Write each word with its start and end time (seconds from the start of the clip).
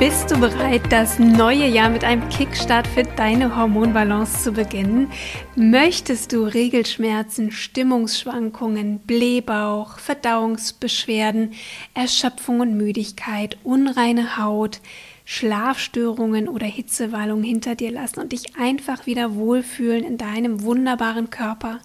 Bist 0.00 0.28
du 0.28 0.40
bereit, 0.40 0.82
das 0.90 1.20
neue 1.20 1.68
Jahr 1.68 1.88
mit 1.88 2.02
einem 2.02 2.28
Kickstart 2.28 2.84
für 2.84 3.04
deine 3.04 3.56
Hormonbalance 3.56 4.42
zu 4.42 4.52
beginnen? 4.52 5.08
Möchtest 5.54 6.32
du 6.32 6.42
Regelschmerzen, 6.42 7.52
Stimmungsschwankungen, 7.52 8.98
Blähbauch, 8.98 10.00
Verdauungsbeschwerden, 10.00 11.52
Erschöpfung 11.94 12.58
und 12.58 12.76
Müdigkeit, 12.76 13.56
unreine 13.62 14.36
Haut, 14.36 14.80
Schlafstörungen 15.24 16.48
oder 16.48 16.66
Hitzewallungen 16.66 17.44
hinter 17.44 17.76
dir 17.76 17.92
lassen 17.92 18.18
und 18.18 18.32
dich 18.32 18.56
einfach 18.58 19.06
wieder 19.06 19.36
wohlfühlen 19.36 20.02
in 20.02 20.18
deinem 20.18 20.62
wunderbaren 20.64 21.30
Körper? 21.30 21.78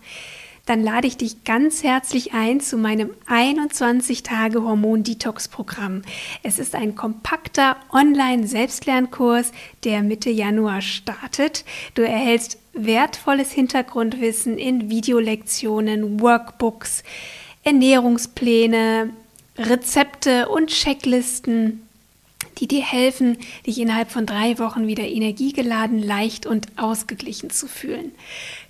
Dann 0.70 0.84
lade 0.84 1.08
ich 1.08 1.18
dich 1.18 1.44
ganz 1.46 1.82
herzlich 1.82 2.34
ein 2.34 2.62
zu 2.62 2.78
meinem 2.78 3.09
21-Tage-Hormon-Detox-Programm. 3.28 6.03
Es 6.44 6.59
ist 6.59 6.76
ein 6.76 6.94
kompakter 6.94 7.76
Online-Selbstlernkurs, 7.92 9.52
der 9.84 10.03
Mitte 10.03 10.30
Januar 10.30 10.81
startet. 10.81 11.66
Du 11.95 12.03
erhältst 12.03 12.59
wertvolles 12.73 13.52
Hintergrundwissen 13.52 14.59
in 14.59 14.92
Videolektionen, 14.92 16.20
Workbooks, 16.20 17.02
Ernährungspläne, 17.64 19.09
Rezepte 19.58 20.50
und 20.50 20.67
Checklisten 20.67 21.81
die 22.59 22.67
dir 22.67 22.83
helfen, 22.83 23.38
dich 23.66 23.80
innerhalb 23.80 24.11
von 24.11 24.26
drei 24.26 24.59
Wochen 24.59 24.86
wieder 24.86 25.08
energiegeladen, 25.08 26.04
leicht 26.04 26.45
und 26.45 26.67
ausgeglichen 26.78 27.50
zu 27.50 27.67
fühlen. 27.67 28.11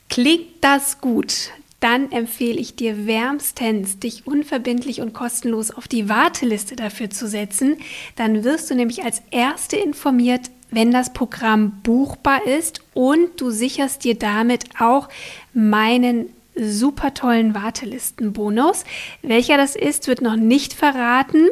Klingt 0.10 0.48
das 0.62 1.02
gut? 1.02 1.52
Dann 1.80 2.12
empfehle 2.12 2.60
ich 2.60 2.76
dir 2.76 3.08
wärmstens, 3.08 4.00
dich 4.00 4.28
unverbindlich 4.28 5.02
und 5.02 5.14
kostenlos 5.14 5.72
auf 5.72 5.88
die 5.88 6.10
Warteliste 6.10 6.76
dafür 6.76 7.10
zu 7.10 7.28
setzen. 7.28 7.78
Dann 8.16 8.44
wirst 8.44 8.70
du 8.70 8.76
nämlich 8.76 9.04
als 9.04 9.22
Erste 9.32 9.78
informiert, 9.78 10.52
wenn 10.72 10.92
das 10.92 11.14
Programm 11.14 11.82
buchbar 11.82 12.46
ist 12.46 12.82
und 12.94 13.42
du 13.42 13.50
sicherst 13.50 14.04
dir 14.04 14.16
damit 14.16 14.66
auch 14.80 15.10
meinen 15.54 16.30
super 16.56 17.14
tollen 17.14 17.56
Wartelistenbonus. 17.56 18.84
Welcher 19.22 19.58
das 19.58 19.76
ist, 19.76 20.08
wird 20.08 20.22
noch 20.22 20.36
nicht 20.36 20.74
verraten. 20.74 21.48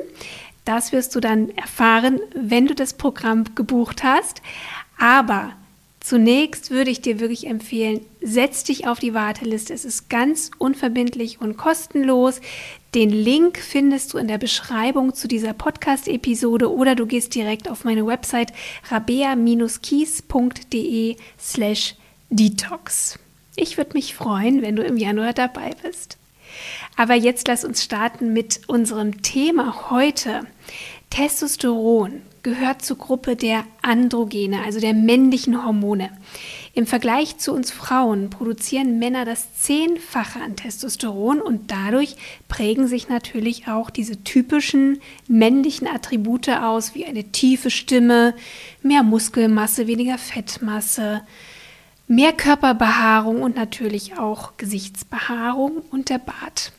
Das 0.65 0.91
wirst 0.91 1.15
du 1.15 1.21
dann 1.21 1.49
erfahren, 1.51 2.19
wenn 2.35 2.67
du 2.67 2.75
das 2.75 2.93
Programm 2.93 3.45
gebucht 3.55 4.03
hast. 4.03 4.41
Aber 4.99 5.53
Zunächst 6.07 6.71
würde 6.71 6.89
ich 6.89 7.01
dir 7.01 7.19
wirklich 7.19 7.47
empfehlen, 7.47 7.99
setz 8.21 8.63
dich 8.63 8.87
auf 8.87 8.97
die 8.97 9.13
Warteliste. 9.13 9.73
Es 9.73 9.83
ist 9.83 10.09
ganz 10.09 10.51
unverbindlich 10.57 11.41
und 11.41 11.57
kostenlos. 11.57 12.39
Den 12.95 13.09
Link 13.09 13.57
findest 13.57 14.13
du 14.13 14.17
in 14.17 14.29
der 14.29 14.37
Beschreibung 14.37 15.13
zu 15.13 15.27
dieser 15.27 15.51
Podcast-Episode 15.51 16.71
oder 16.71 16.95
du 16.95 17.07
gehst 17.07 17.35
direkt 17.35 17.69
auf 17.69 17.83
meine 17.83 18.07
Website 18.07 18.53
rabea-kies.de 18.89 21.17
slash 21.37 21.95
detox. 22.29 23.19
Ich 23.57 23.75
würde 23.75 23.91
mich 23.91 24.15
freuen, 24.15 24.61
wenn 24.61 24.77
du 24.77 24.83
im 24.83 24.95
Januar 24.95 25.33
dabei 25.33 25.71
bist. 25.83 26.17
Aber 26.95 27.15
jetzt 27.15 27.49
lass 27.49 27.65
uns 27.65 27.83
starten 27.83 28.31
mit 28.31 28.61
unserem 28.67 29.23
Thema 29.23 29.91
heute. 29.91 30.47
Testosteron 31.09 32.21
gehört 32.43 32.81
zur 32.81 32.97
Gruppe 32.97 33.35
der 33.35 33.65
Androgene, 33.81 34.61
also 34.63 34.79
der 34.79 34.93
männlichen 34.93 35.65
Hormone. 35.65 36.09
Im 36.73 36.85
Vergleich 36.85 37.37
zu 37.39 37.53
uns 37.53 37.71
Frauen 37.71 38.29
produzieren 38.29 38.99
Männer 38.99 39.25
das 39.25 39.55
Zehnfache 39.55 40.39
an 40.39 40.55
Testosteron 40.55 41.41
und 41.41 41.71
dadurch 41.71 42.15
prägen 42.47 42.87
sich 42.87 43.09
natürlich 43.09 43.67
auch 43.67 43.89
diese 43.89 44.23
typischen 44.23 45.01
männlichen 45.27 45.87
Attribute 45.87 46.49
aus, 46.49 46.93
wie 46.93 47.05
eine 47.05 47.25
tiefe 47.25 47.71
Stimme, 47.71 48.35
mehr 48.83 49.03
Muskelmasse, 49.03 49.87
weniger 49.87 50.17
Fettmasse, 50.17 51.23
mehr 52.07 52.31
Körperbehaarung 52.31 53.41
und 53.41 53.55
natürlich 53.55 54.17
auch 54.17 54.55
Gesichtsbehaarung 54.57 55.81
und 55.91 56.09
der 56.09 56.19
Bart. 56.19 56.71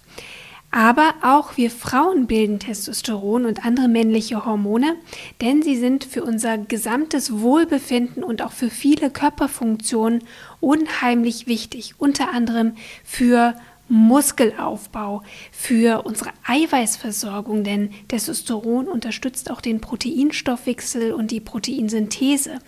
Aber 0.70 1.14
auch 1.22 1.56
wir 1.56 1.70
Frauen 1.70 2.26
bilden 2.26 2.58
Testosteron 2.58 3.46
und 3.46 3.64
andere 3.64 3.88
männliche 3.88 4.44
Hormone, 4.44 4.96
denn 5.40 5.62
sie 5.62 5.76
sind 5.76 6.04
für 6.04 6.22
unser 6.22 6.58
gesamtes 6.58 7.40
Wohlbefinden 7.40 8.22
und 8.22 8.42
auch 8.42 8.52
für 8.52 8.68
viele 8.68 9.10
Körperfunktionen 9.10 10.24
unheimlich 10.60 11.46
wichtig, 11.46 11.94
unter 11.96 12.32
anderem 12.32 12.74
für 13.02 13.54
Muskelaufbau, 13.88 15.22
für 15.50 16.02
unsere 16.04 16.30
Eiweißversorgung, 16.46 17.64
denn 17.64 17.90
Testosteron 18.08 18.86
unterstützt 18.86 19.50
auch 19.50 19.62
den 19.62 19.80
Proteinstoffwechsel 19.80 21.14
und 21.14 21.30
die 21.30 21.40
Proteinsynthese, 21.40 22.58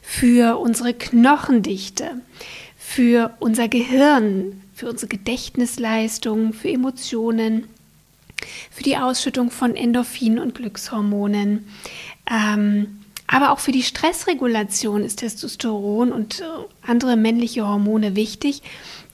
für 0.00 0.58
unsere 0.58 0.94
Knochendichte, 0.94 2.22
für 2.78 3.34
unser 3.40 3.68
Gehirn, 3.68 4.63
für 4.74 4.88
unsere 4.88 5.08
Gedächtnisleistung, 5.08 6.52
für 6.52 6.68
Emotionen, 6.68 7.68
für 8.70 8.82
die 8.82 8.96
Ausschüttung 8.96 9.50
von 9.50 9.76
Endorphinen 9.76 10.38
und 10.38 10.54
Glückshormonen. 10.54 11.66
Ähm, 12.30 13.00
aber 13.26 13.52
auch 13.52 13.58
für 13.58 13.72
die 13.72 13.82
Stressregulation 13.82 15.02
ist 15.02 15.16
Testosteron 15.16 16.12
und 16.12 16.40
äh, 16.40 16.44
andere 16.82 17.16
männliche 17.16 17.66
Hormone 17.66 18.16
wichtig, 18.16 18.62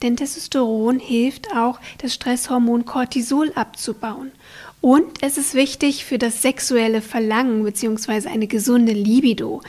denn 0.03 0.16
Testosteron 0.16 0.98
hilft 0.98 1.54
auch, 1.54 1.78
das 1.98 2.15
Stresshormon 2.15 2.87
Cortisol 2.87 3.53
abzubauen. 3.54 4.32
Und 4.80 5.22
es 5.22 5.36
ist 5.36 5.54
wichtig 5.54 6.06
für 6.06 6.16
das 6.16 6.41
sexuelle 6.41 7.02
Verlangen 7.02 7.64
bzw. 7.64 8.28
eine 8.28 8.46
gesunde 8.46 8.92
Libido. 8.92 9.60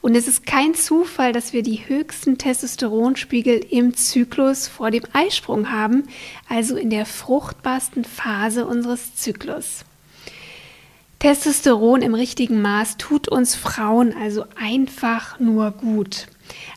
Und 0.00 0.16
es 0.16 0.26
ist 0.26 0.44
kein 0.44 0.74
Zufall, 0.74 1.32
dass 1.32 1.52
wir 1.52 1.62
die 1.62 1.88
höchsten 1.88 2.36
Testosteronspiegel 2.36 3.64
im 3.70 3.94
Zyklus 3.94 4.66
vor 4.66 4.90
dem 4.90 5.04
Eisprung 5.12 5.70
haben, 5.70 6.08
also 6.48 6.76
in 6.76 6.90
der 6.90 7.06
fruchtbarsten 7.06 8.04
Phase 8.04 8.66
unseres 8.66 9.14
Zyklus. 9.14 9.84
Testosteron 11.20 12.02
im 12.02 12.14
richtigen 12.14 12.60
Maß 12.60 12.96
tut 12.98 13.28
uns 13.28 13.54
Frauen 13.54 14.14
also 14.20 14.44
einfach 14.56 15.38
nur 15.38 15.70
gut. 15.70 16.26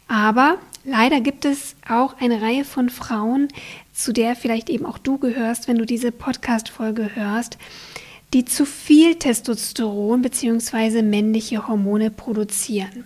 Aber 0.08 0.60
leider 0.90 1.22
gibt 1.22 1.46
es 1.46 1.76
auch 1.88 2.16
eine 2.20 2.42
Reihe 2.42 2.66
von 2.66 2.90
Frauen, 2.90 3.48
zu 3.94 4.14
der 4.14 4.36
vielleicht 4.36 4.70
eben 4.70 4.86
auch 4.86 4.98
du 4.98 5.18
gehörst, 5.18 5.68
wenn 5.68 5.78
du 5.78 5.86
diese 5.86 6.12
Podcast-Folge 6.12 7.16
hörst, 7.16 7.58
die 8.34 8.46
zu 8.46 8.66
viel 8.66 9.16
Testosteron 9.16 10.22
bzw. 10.22 11.02
männliche 11.02 11.68
Hormone 11.68 12.12
produzieren. 12.12 13.06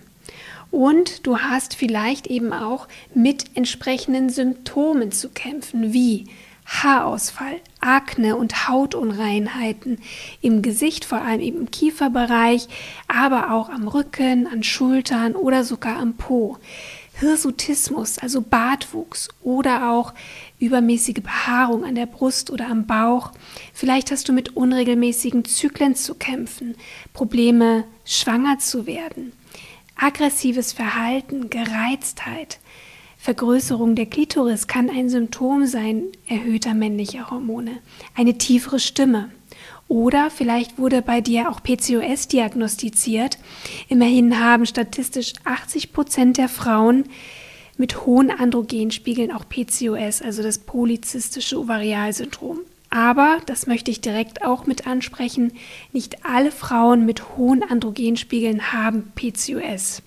Und 0.70 1.26
du 1.26 1.38
hast 1.38 1.76
vielleicht 1.76 2.26
eben 2.26 2.52
auch 2.52 2.88
mit 3.14 3.44
entsprechenden 3.54 4.28
Symptomen 4.28 5.12
zu 5.12 5.28
kämpfen, 5.28 5.92
wie 5.92 6.26
Haarausfall, 6.66 7.60
Akne 7.80 8.36
und 8.36 8.68
Hautunreinheiten 8.68 9.98
im 10.40 10.62
Gesicht, 10.62 11.04
vor 11.04 11.20
allem 11.20 11.40
eben 11.40 11.58
im 11.60 11.70
Kieferbereich, 11.70 12.68
aber 13.06 13.52
auch 13.52 13.68
am 13.68 13.86
Rücken, 13.86 14.46
an 14.46 14.62
Schultern 14.62 15.34
oder 15.36 15.62
sogar 15.62 15.98
am 15.98 16.14
Po. 16.14 16.58
Hirsutismus, 17.14 18.18
also 18.18 18.40
Bartwuchs 18.40 19.28
oder 19.42 19.90
auch 19.90 20.14
übermäßige 20.58 21.22
Behaarung 21.22 21.84
an 21.84 21.94
der 21.94 22.06
Brust 22.06 22.50
oder 22.50 22.68
am 22.68 22.86
Bauch. 22.86 23.30
Vielleicht 23.72 24.10
hast 24.10 24.28
du 24.28 24.32
mit 24.32 24.56
unregelmäßigen 24.56 25.44
Zyklen 25.44 25.94
zu 25.94 26.14
kämpfen, 26.14 26.74
Probleme, 27.12 27.84
schwanger 28.04 28.58
zu 28.58 28.86
werden, 28.86 29.32
aggressives 29.96 30.72
Verhalten, 30.72 31.50
Gereiztheit. 31.50 32.58
Vergrößerung 33.16 33.94
der 33.94 34.06
Klitoris 34.06 34.66
kann 34.66 34.90
ein 34.90 35.08
Symptom 35.08 35.66
sein 35.66 36.02
erhöhter 36.26 36.74
männlicher 36.74 37.30
Hormone, 37.30 37.78
eine 38.14 38.36
tiefere 38.36 38.78
Stimme, 38.78 39.30
oder 39.88 40.30
vielleicht 40.30 40.78
wurde 40.78 41.02
bei 41.02 41.20
dir 41.20 41.50
auch 41.50 41.62
PCOS 41.62 42.28
diagnostiziert. 42.28 43.38
Immerhin 43.88 44.40
haben 44.40 44.66
statistisch 44.66 45.34
80 45.44 45.92
Prozent 45.92 46.38
der 46.38 46.48
Frauen 46.48 47.04
mit 47.76 48.06
hohen 48.06 48.30
Androgenspiegeln 48.30 49.32
auch 49.32 49.44
PCOS, 49.48 50.22
also 50.22 50.42
das 50.42 50.58
polyzystische 50.58 51.58
Ovarialsyndrom. 51.58 52.60
Aber, 52.90 53.38
das 53.46 53.66
möchte 53.66 53.90
ich 53.90 54.00
direkt 54.00 54.44
auch 54.44 54.66
mit 54.66 54.86
ansprechen, 54.86 55.52
nicht 55.92 56.24
alle 56.24 56.52
Frauen 56.52 57.04
mit 57.04 57.36
hohen 57.36 57.64
Androgenspiegeln 57.64 58.72
haben 58.72 59.12
PCOS. 59.16 60.00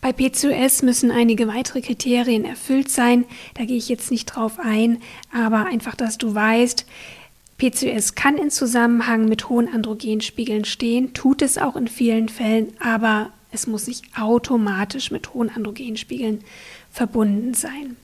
Bei 0.00 0.12
PCOS 0.12 0.82
müssen 0.82 1.10
einige 1.10 1.48
weitere 1.48 1.80
Kriterien 1.80 2.44
erfüllt 2.44 2.90
sein. 2.90 3.24
Da 3.54 3.64
gehe 3.64 3.76
ich 3.76 3.88
jetzt 3.88 4.10
nicht 4.10 4.26
drauf 4.26 4.58
ein, 4.58 4.98
aber 5.32 5.66
einfach, 5.66 5.94
dass 5.94 6.18
du 6.18 6.34
weißt, 6.34 6.84
PCOS 7.58 8.14
kann 8.14 8.36
in 8.36 8.50
Zusammenhang 8.50 9.28
mit 9.28 9.48
hohen 9.48 9.72
Androgenspiegeln 9.72 10.64
stehen, 10.64 11.14
tut 11.14 11.40
es 11.40 11.56
auch 11.56 11.76
in 11.76 11.88
vielen 11.88 12.28
Fällen, 12.28 12.72
aber 12.80 13.30
es 13.50 13.66
muss 13.66 13.86
nicht 13.86 14.04
automatisch 14.18 15.10
mit 15.10 15.32
hohen 15.32 15.48
Androgenspiegeln 15.48 16.42
verbunden 16.90 17.54
sein. 17.54 17.96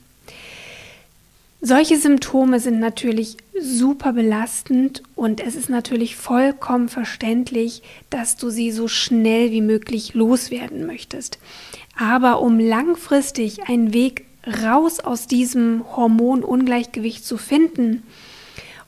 Solche 1.61 1.97
Symptome 1.97 2.59
sind 2.59 2.79
natürlich 2.79 3.37
super 3.57 4.11
belastend 4.11 5.01
und 5.15 5.39
es 5.39 5.55
ist 5.55 5.69
natürlich 5.69 6.17
vollkommen 6.17 6.89
verständlich, 6.89 7.83
dass 8.09 8.35
du 8.35 8.49
sie 8.49 8.71
so 8.71 8.89
schnell 8.89 9.51
wie 9.51 9.61
möglich 9.61 10.13
loswerden 10.13 10.85
möchtest. 10.85 11.39
Aber 11.97 12.41
um 12.41 12.59
langfristig 12.59 13.69
einen 13.69 13.93
Weg 13.93 14.25
raus 14.45 14.99
aus 14.99 15.27
diesem 15.27 15.85
Hormonungleichgewicht 15.95 17.23
zu 17.23 17.37
finden 17.37 18.03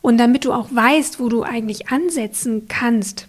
und 0.05 0.19
damit 0.19 0.45
du 0.45 0.53
auch 0.53 0.67
weißt, 0.69 1.19
wo 1.19 1.29
du 1.29 1.41
eigentlich 1.41 1.89
ansetzen 1.89 2.67
kannst, 2.67 3.27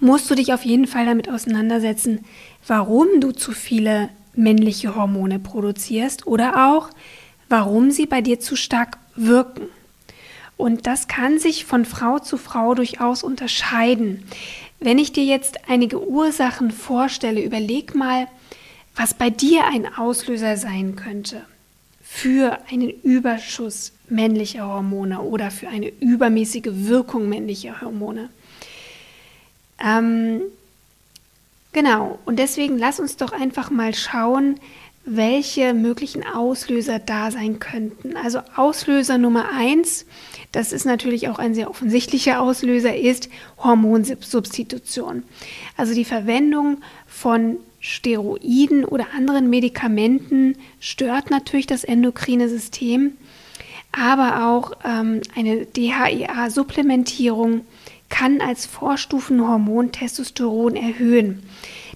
musst 0.00 0.30
du 0.30 0.34
dich 0.34 0.54
auf 0.54 0.64
jeden 0.64 0.86
Fall 0.86 1.04
damit 1.04 1.28
auseinandersetzen, 1.28 2.24
warum 2.66 3.20
du 3.20 3.32
zu 3.32 3.52
viele 3.52 4.08
männliche 4.32 4.96
Hormone 4.96 5.38
produzierst 5.38 6.26
oder 6.26 6.70
auch, 6.72 6.88
warum 7.50 7.90
sie 7.90 8.06
bei 8.06 8.22
dir 8.22 8.40
zu 8.40 8.56
stark 8.56 8.96
wirken. 9.14 9.64
Und 10.56 10.86
das 10.86 11.06
kann 11.06 11.38
sich 11.38 11.66
von 11.66 11.84
Frau 11.84 12.18
zu 12.18 12.38
Frau 12.38 12.74
durchaus 12.74 13.22
unterscheiden. 13.22 14.22
Wenn 14.80 14.98
ich 14.98 15.12
dir 15.12 15.24
jetzt 15.24 15.68
einige 15.68 16.02
Ursachen 16.02 16.70
vorstelle, 16.70 17.42
überleg 17.42 17.94
mal, 17.94 18.26
was 18.96 19.12
bei 19.12 19.28
dir 19.28 19.66
ein 19.66 19.98
Auslöser 19.98 20.56
sein 20.56 20.96
könnte 20.96 21.42
für 22.14 22.58
einen 22.70 22.90
Überschuss 22.90 23.92
männlicher 24.10 24.66
Hormone 24.66 25.22
oder 25.22 25.50
für 25.50 25.68
eine 25.68 25.88
übermäßige 25.88 26.68
Wirkung 26.70 27.26
männlicher 27.26 27.80
Hormone. 27.80 28.28
Ähm, 29.82 30.42
genau, 31.72 32.18
und 32.26 32.38
deswegen 32.38 32.76
lass 32.76 33.00
uns 33.00 33.16
doch 33.16 33.32
einfach 33.32 33.70
mal 33.70 33.94
schauen, 33.94 34.60
welche 35.06 35.72
möglichen 35.72 36.22
Auslöser 36.22 36.98
da 36.98 37.30
sein 37.30 37.58
könnten. 37.58 38.14
Also 38.14 38.40
Auslöser 38.56 39.16
Nummer 39.16 39.46
eins, 39.56 40.04
das 40.52 40.72
ist 40.72 40.84
natürlich 40.84 41.28
auch 41.28 41.38
ein 41.38 41.54
sehr 41.54 41.70
offensichtlicher 41.70 42.42
Auslöser, 42.42 42.94
ist 42.94 43.30
Hormonsubstitution. 43.56 45.22
Also 45.78 45.94
die 45.94 46.04
Verwendung 46.04 46.82
von 47.06 47.56
Steroiden 47.82 48.86
oder 48.86 49.08
anderen 49.14 49.50
Medikamenten 49.50 50.56
stört 50.80 51.30
natürlich 51.30 51.66
das 51.66 51.84
endokrine 51.84 52.48
System, 52.48 53.12
aber 53.90 54.48
auch 54.48 54.72
ähm, 54.84 55.20
eine 55.36 55.66
DHEA-Supplementierung 55.66 57.66
kann 58.08 58.40
als 58.40 58.64
Vorstufenhormon 58.64 59.92
Testosteron 59.92 60.76
erhöhen. 60.76 61.42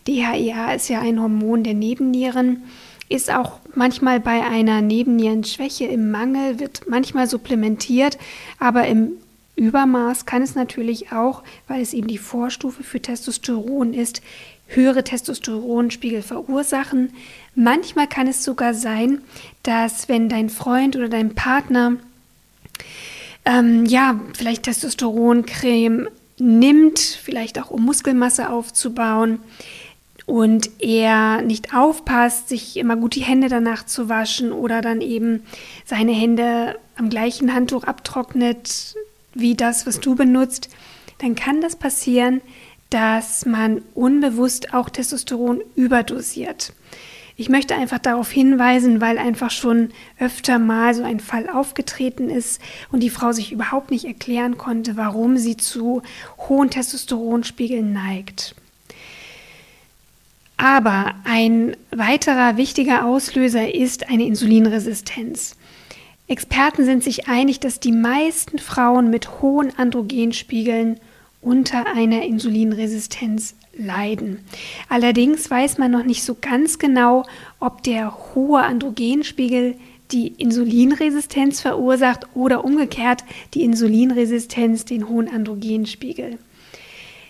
DHEA 0.06 0.74
ist 0.74 0.88
ja 0.88 1.00
ein 1.00 1.20
Hormon 1.20 1.64
der 1.64 1.74
Nebennieren 1.74 2.62
ist 3.08 3.32
auch 3.32 3.60
manchmal 3.74 4.20
bei 4.20 4.44
einer 4.44 4.82
Nebennierenschwäche 4.82 5.84
im 5.84 6.10
Mangel, 6.10 6.58
wird 6.58 6.88
manchmal 6.88 7.28
supplementiert, 7.28 8.18
aber 8.58 8.86
im 8.86 9.12
Übermaß 9.54 10.26
kann 10.26 10.42
es 10.42 10.54
natürlich 10.54 11.12
auch, 11.12 11.42
weil 11.66 11.80
es 11.80 11.94
eben 11.94 12.08
die 12.08 12.18
Vorstufe 12.18 12.82
für 12.82 13.00
Testosteron 13.00 13.94
ist, 13.94 14.22
höhere 14.66 15.04
Testosteronspiegel 15.04 16.22
verursachen. 16.22 17.12
Manchmal 17.54 18.06
kann 18.06 18.26
es 18.26 18.44
sogar 18.44 18.74
sein, 18.74 19.20
dass 19.62 20.08
wenn 20.08 20.28
dein 20.28 20.50
Freund 20.50 20.96
oder 20.96 21.08
dein 21.08 21.34
Partner 21.34 21.96
ähm, 23.44 23.86
ja 23.86 24.20
vielleicht 24.36 24.64
Testosteroncreme 24.64 26.08
nimmt, 26.38 26.98
vielleicht 26.98 27.60
auch 27.60 27.70
um 27.70 27.84
Muskelmasse 27.84 28.50
aufzubauen, 28.50 29.38
und 30.26 30.70
er 30.80 31.40
nicht 31.42 31.72
aufpasst, 31.72 32.48
sich 32.48 32.76
immer 32.76 32.96
gut 32.96 33.14
die 33.14 33.22
Hände 33.22 33.48
danach 33.48 33.86
zu 33.86 34.08
waschen 34.08 34.50
oder 34.50 34.82
dann 34.82 35.00
eben 35.00 35.44
seine 35.84 36.12
Hände 36.12 36.78
am 36.96 37.08
gleichen 37.08 37.54
Handtuch 37.54 37.84
abtrocknet 37.84 38.96
wie 39.34 39.54
das, 39.54 39.86
was 39.86 40.00
du 40.00 40.16
benutzt, 40.16 40.68
dann 41.18 41.34
kann 41.36 41.60
das 41.60 41.76
passieren, 41.76 42.40
dass 42.90 43.46
man 43.46 43.82
unbewusst 43.94 44.74
auch 44.74 44.88
Testosteron 44.88 45.60
überdosiert. 45.74 46.72
Ich 47.38 47.50
möchte 47.50 47.74
einfach 47.74 47.98
darauf 47.98 48.30
hinweisen, 48.30 49.02
weil 49.02 49.18
einfach 49.18 49.50
schon 49.50 49.90
öfter 50.18 50.58
mal 50.58 50.94
so 50.94 51.02
ein 51.02 51.20
Fall 51.20 51.50
aufgetreten 51.50 52.30
ist 52.30 52.62
und 52.90 53.00
die 53.02 53.10
Frau 53.10 53.32
sich 53.32 53.52
überhaupt 53.52 53.90
nicht 53.90 54.06
erklären 54.06 54.56
konnte, 54.56 54.96
warum 54.96 55.36
sie 55.36 55.58
zu 55.58 56.02
hohen 56.48 56.70
Testosteronspiegeln 56.70 57.92
neigt. 57.92 58.54
Aber 60.56 61.14
ein 61.24 61.76
weiterer 61.90 62.56
wichtiger 62.56 63.04
Auslöser 63.04 63.74
ist 63.74 64.08
eine 64.08 64.24
Insulinresistenz. 64.24 65.56
Experten 66.28 66.86
sind 66.86 67.04
sich 67.04 67.28
einig, 67.28 67.60
dass 67.60 67.80
die 67.80 67.92
meisten 67.92 68.58
Frauen 68.58 69.10
mit 69.10 69.42
hohen 69.42 69.78
Androgenspiegeln 69.78 70.98
unter 71.46 71.86
einer 71.86 72.24
Insulinresistenz 72.24 73.54
leiden. 73.78 74.40
Allerdings 74.88 75.48
weiß 75.48 75.78
man 75.78 75.92
noch 75.92 76.02
nicht 76.02 76.24
so 76.24 76.36
ganz 76.40 76.80
genau, 76.80 77.24
ob 77.60 77.84
der 77.84 78.34
hohe 78.34 78.62
Androgenspiegel 78.64 79.76
die 80.10 80.26
Insulinresistenz 80.26 81.60
verursacht 81.60 82.26
oder 82.34 82.64
umgekehrt 82.64 83.22
die 83.54 83.62
Insulinresistenz 83.62 84.86
den 84.86 85.08
hohen 85.08 85.28
Androgenspiegel. 85.28 86.38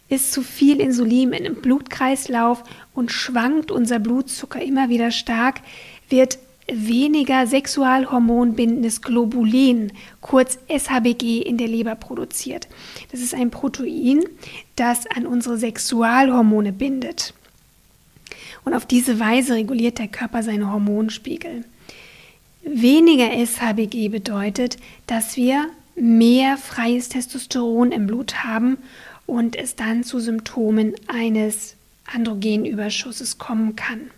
Ist 0.08 0.32
zu 0.32 0.40
viel 0.40 0.80
Insulin 0.80 1.32
im 1.32 1.56
Blutkreislauf 1.56 2.64
und 2.94 3.12
schwankt 3.12 3.70
unser 3.70 3.98
Blutzucker 3.98 4.62
immer 4.62 4.88
wieder 4.88 5.10
stark, 5.10 5.60
wird 6.08 6.38
weniger 6.68 7.46
sexualhormonbindendes 7.46 9.02
Globulin, 9.02 9.92
kurz 10.20 10.58
SHBG, 10.68 11.42
in 11.42 11.58
der 11.58 11.68
Leber 11.68 11.94
produziert. 11.94 12.68
Das 13.12 13.20
ist 13.20 13.34
ein 13.34 13.50
Protein, 13.50 14.24
das 14.74 15.06
an 15.06 15.26
unsere 15.26 15.58
Sexualhormone 15.58 16.72
bindet. 16.72 17.34
Und 18.64 18.74
auf 18.74 18.86
diese 18.86 19.20
Weise 19.20 19.54
reguliert 19.54 19.98
der 19.98 20.08
Körper 20.08 20.42
seine 20.42 20.72
Hormonspiegel. 20.72 21.64
Weniger 22.64 23.30
SHBG 23.30 24.08
bedeutet, 24.08 24.76
dass 25.06 25.36
wir 25.36 25.68
mehr 25.94 26.56
freies 26.56 27.08
Testosteron 27.08 27.92
im 27.92 28.08
Blut 28.08 28.42
haben 28.44 28.78
und 29.24 29.56
es 29.56 29.76
dann 29.76 30.02
zu 30.02 30.18
Symptomen 30.18 30.94
eines 31.06 31.76
Androgenüberschusses 32.12 33.38
kommen 33.38 33.76
kann. 33.76 34.10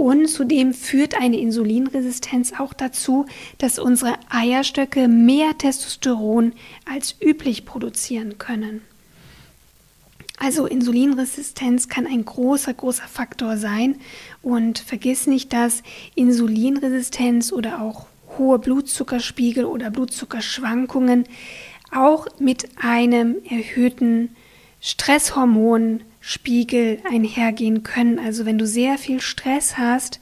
Und 0.00 0.28
zudem 0.28 0.72
führt 0.72 1.20
eine 1.20 1.38
Insulinresistenz 1.38 2.54
auch 2.58 2.72
dazu, 2.72 3.26
dass 3.58 3.78
unsere 3.78 4.14
Eierstöcke 4.30 5.08
mehr 5.08 5.58
Testosteron 5.58 6.54
als 6.90 7.16
üblich 7.20 7.66
produzieren 7.66 8.38
können. 8.38 8.80
Also 10.38 10.64
Insulinresistenz 10.64 11.90
kann 11.90 12.06
ein 12.06 12.24
großer, 12.24 12.72
großer 12.72 13.08
Faktor 13.08 13.58
sein. 13.58 13.96
Und 14.40 14.78
vergiss 14.78 15.26
nicht, 15.26 15.52
dass 15.52 15.82
Insulinresistenz 16.14 17.52
oder 17.52 17.82
auch 17.82 18.06
hohe 18.38 18.58
Blutzuckerspiegel 18.58 19.66
oder 19.66 19.90
Blutzuckerschwankungen 19.90 21.26
auch 21.94 22.26
mit 22.38 22.70
einem 22.82 23.36
erhöhten 23.44 24.34
Stresshormon 24.80 26.00
Spiegel 26.20 26.98
einhergehen 27.10 27.82
können. 27.82 28.18
Also 28.18 28.46
wenn 28.46 28.58
du 28.58 28.66
sehr 28.66 28.98
viel 28.98 29.20
Stress 29.20 29.78
hast, 29.78 30.20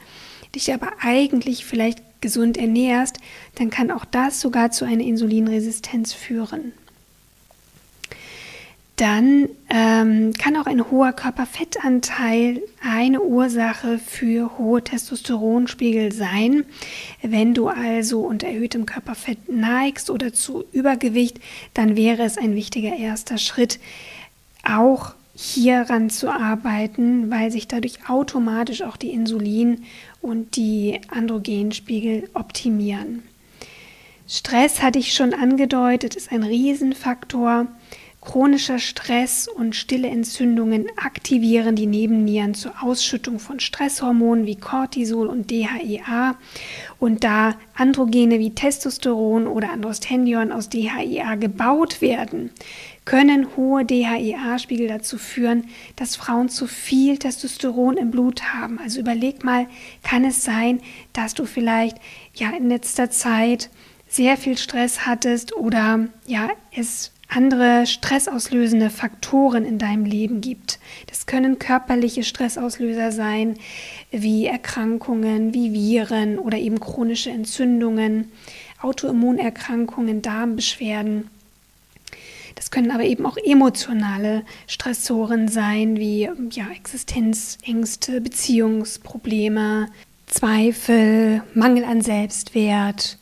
dich 0.55 0.73
aber 0.73 0.93
eigentlich 1.01 1.65
vielleicht 1.65 2.03
gesund 2.21 2.57
ernährst, 2.57 3.19
dann 3.57 3.71
kann 3.71 3.91
auch 3.91 4.05
das 4.05 4.41
sogar 4.41 4.71
zu 4.71 4.85
einer 4.85 5.05
Insulinresistenz 5.05 6.13
führen. 6.13 6.73
Dann 8.99 9.49
ähm, 9.71 10.33
kann 10.33 10.57
auch 10.57 10.67
ein 10.67 10.91
hoher 10.91 11.13
Körperfettanteil 11.13 12.61
eine 12.83 13.21
Ursache 13.21 14.01
für 14.01 14.59
hohe 14.59 14.83
Testosteronspiegel 14.83 16.13
sein. 16.13 16.65
Wenn 17.23 17.55
du 17.55 17.69
also 17.69 18.23
unter 18.23 18.49
erhöhtem 18.49 18.87
Körperfett 18.87 19.49
neigst 19.49 20.11
oder 20.11 20.33
zu 20.33 20.65
Übergewicht, 20.73 21.39
dann 21.75 21.95
wäre 21.95 22.25
es 22.25 22.39
ein 22.39 22.57
wichtiger 22.57 22.97
erster 22.97 23.39
Schritt, 23.39 23.79
auch 24.65 25.15
hieran 25.41 26.11
zu 26.11 26.33
arbeiten, 26.33 27.31
weil 27.31 27.53
sich 27.53 27.69
dadurch 27.69 28.09
automatisch 28.09 28.83
auch 28.83 28.97
die 28.97 29.13
Insulin- 29.13 29.85
und 30.21 30.57
die 30.57 31.01
Androgenspiegel 31.09 32.29
optimieren. 32.35 33.23
Stress 34.27 34.83
hatte 34.83 34.99
ich 34.99 35.15
schon 35.15 35.35
angedeutet, 35.35 36.17
ist 36.17 36.33
ein 36.33 36.43
Riesenfaktor. 36.43 37.69
Chronischer 38.21 38.81
Stress 38.81 39.47
und 39.47 39.77
stille 39.77 40.09
Entzündungen 40.09 40.87
aktivieren 40.97 41.77
die 41.77 41.87
Nebennieren 41.87 42.55
zur 42.55 42.83
Ausschüttung 42.83 43.39
von 43.39 43.61
Stresshormonen 43.61 44.45
wie 44.45 44.57
Cortisol 44.57 45.29
und 45.29 45.51
DHEA. 45.53 46.37
Und 46.99 47.23
da 47.23 47.55
Androgene 47.75 48.41
wie 48.41 48.51
Testosteron 48.51 49.47
oder 49.47 49.71
Androstendion 49.71 50.51
aus 50.51 50.69
DHEA 50.69 51.37
gebaut 51.37 52.03
werden, 52.03 52.51
können 53.09 53.57
hohe 53.57 53.87
DHEA-Spiegel 53.87 54.87
dazu 54.87 55.17
führen, 55.17 55.69
dass 55.97 56.15
Frauen 56.15 56.51
zu 56.51 56.67
viel 56.67 57.17
Testosteron 57.17 57.97
im 57.97 58.11
Blut 58.11 58.53
haben. 58.53 58.79
Also 58.79 59.01
überleg 59.01 59.45
mal, 59.45 59.67
kann 60.03 60.27
es 60.27 60.45
sein, 60.45 60.83
dass 61.15 61.33
du 61.33 61.47
vielleicht 61.47 61.97
ja 62.35 62.51
in 62.51 62.69
letzter 62.69 63.11
Zeit 63.11 63.71
sehr 64.09 64.37
viel 64.37 64.59
Stress 64.59 65.07
hattest 65.07 65.57
oder 65.57 66.09
ja 66.27 66.51
es 66.71 67.13
andere 67.29 67.87
stressauslösende 67.87 68.91
Faktoren 68.91 69.65
in 69.65 69.79
deinem 69.79 70.05
Leben 70.05 70.43
gibt. 70.43 70.79
Das 71.07 71.25
können 71.25 71.59
körperliche 71.59 72.25
Stressauslöser 72.25 73.11
sein, 73.11 73.55
wie 74.11 74.45
Erkrankungen, 74.45 75.55
wie 75.55 75.73
Viren 75.73 76.39
oder 76.39 76.59
eben 76.59 76.79
chronische 76.79 77.31
Entzündungen, 77.31 78.31
Autoimmunerkrankungen, 78.83 80.21
Darmbeschwerden. 80.21 81.31
Das 82.59 82.73
können 82.73 82.91
aber 82.91 83.05
eben 83.05 83.25
auch 83.25 83.37
emotionale 83.37 84.43
Stressoren 84.67 85.47
sein, 85.47 85.97
wie 85.97 86.29
ja, 86.51 86.67
Existenzängste, 86.75 88.21
Beziehungsprobleme, 88.21 89.87
Zweifel, 90.27 91.45
Mangel 91.55 91.85
an 91.85 92.03
Selbstwert 92.03 93.17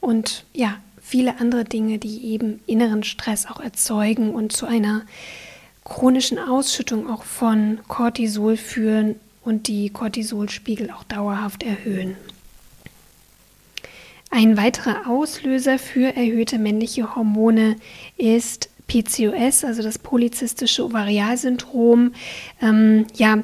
und 0.00 0.44
ja, 0.52 0.76
viele 1.00 1.40
andere 1.40 1.64
Dinge, 1.64 1.96
die 1.96 2.26
eben 2.26 2.60
inneren 2.66 3.04
Stress 3.04 3.46
auch 3.46 3.60
erzeugen 3.60 4.34
und 4.34 4.52
zu 4.52 4.66
einer 4.66 5.00
chronischen 5.82 6.38
Ausschüttung 6.38 7.08
auch 7.08 7.22
von 7.22 7.80
Cortisol 7.88 8.58
führen 8.58 9.14
und 9.44 9.66
die 9.68 9.88
Cortisolspiegel 9.88 10.90
auch 10.90 11.04
dauerhaft 11.04 11.62
erhöhen. 11.62 12.18
Ein 14.30 14.56
weiterer 14.56 15.08
Auslöser 15.08 15.78
für 15.78 16.14
erhöhte 16.14 16.58
männliche 16.58 17.14
Hormone 17.14 17.76
ist 18.16 18.68
PCOS, 18.86 19.64
also 19.64 19.82
das 19.82 19.98
polyzystische 19.98 20.84
Ovarialsyndrom. 20.84 22.12
Ähm, 22.60 23.06
ja, 23.14 23.38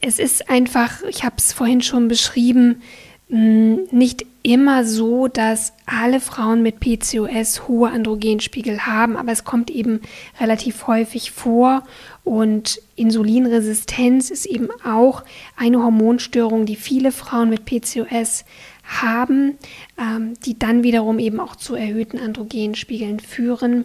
es 0.00 0.18
ist 0.18 0.48
einfach, 0.48 1.02
ich 1.08 1.24
habe 1.24 1.36
es 1.38 1.52
vorhin 1.52 1.80
schon 1.80 2.08
beschrieben, 2.08 2.82
nicht 3.28 4.26
immer 4.42 4.84
so, 4.84 5.28
dass 5.28 5.72
alle 5.86 6.18
Frauen 6.18 6.62
mit 6.62 6.80
PCOS 6.80 7.68
hohe 7.68 7.90
Androgenspiegel 7.90 8.86
haben, 8.86 9.16
aber 9.16 9.30
es 9.30 9.44
kommt 9.44 9.70
eben 9.70 10.00
relativ 10.40 10.88
häufig 10.88 11.30
vor 11.30 11.84
und 12.24 12.80
Insulinresistenz 12.96 14.30
ist 14.30 14.46
eben 14.46 14.68
auch 14.84 15.22
eine 15.56 15.78
Hormonstörung, 15.78 16.66
die 16.66 16.74
viele 16.74 17.12
Frauen 17.12 17.50
mit 17.50 17.66
PCOS 17.66 18.44
haben, 18.90 19.56
ähm, 19.98 20.34
die 20.44 20.58
dann 20.58 20.82
wiederum 20.82 21.18
eben 21.18 21.40
auch 21.40 21.56
zu 21.56 21.74
erhöhten 21.74 22.18
Androgenspiegeln 22.18 23.20
führen. 23.20 23.84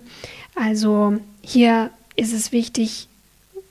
Also 0.56 1.18
hier 1.42 1.92
ist 2.16 2.34
es 2.34 2.52
wichtig, 2.52 3.08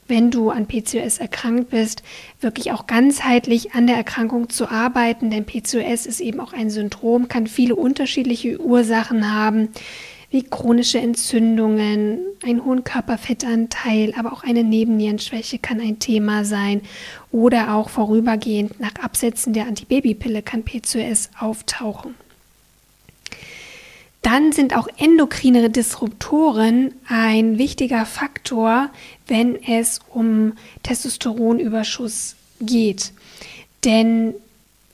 wenn 0.06 0.30
du 0.30 0.50
an 0.50 0.66
PCOS 0.66 1.18
erkrankt 1.18 1.70
bist, 1.70 2.02
wirklich 2.40 2.72
auch 2.72 2.86
ganzheitlich 2.86 3.74
an 3.74 3.86
der 3.86 3.96
Erkrankung 3.96 4.50
zu 4.50 4.68
arbeiten, 4.68 5.30
denn 5.30 5.46
PCOS 5.46 6.06
ist 6.06 6.20
eben 6.20 6.40
auch 6.40 6.52
ein 6.52 6.70
Syndrom, 6.70 7.28
kann 7.28 7.46
viele 7.46 7.74
unterschiedliche 7.74 8.60
Ursachen 8.60 9.32
haben, 9.32 9.70
wie 10.34 10.42
chronische 10.42 10.98
Entzündungen, 10.98 12.18
einen 12.42 12.64
hohen 12.64 12.82
Körperfettanteil, 12.82 14.14
aber 14.18 14.32
auch 14.32 14.42
eine 14.42 14.64
Nebennierenschwäche 14.64 15.60
kann 15.60 15.80
ein 15.80 16.00
Thema 16.00 16.44
sein 16.44 16.82
oder 17.30 17.76
auch 17.76 17.88
vorübergehend 17.88 18.80
nach 18.80 18.96
Absetzen 18.96 19.52
der 19.52 19.68
Antibabypille 19.68 20.42
kann 20.42 20.64
PCOS 20.64 21.30
auftauchen. 21.38 22.16
Dann 24.22 24.50
sind 24.50 24.76
auch 24.76 24.88
endokrine 24.96 25.70
Disruptoren 25.70 26.92
ein 27.06 27.56
wichtiger 27.56 28.04
Faktor, 28.04 28.90
wenn 29.28 29.62
es 29.62 30.00
um 30.12 30.54
Testosteronüberschuss 30.82 32.34
geht. 32.60 33.12
Denn 33.84 34.34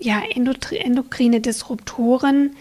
ja, 0.00 0.20
endokrine 0.20 1.40
Disruptoren 1.40 2.56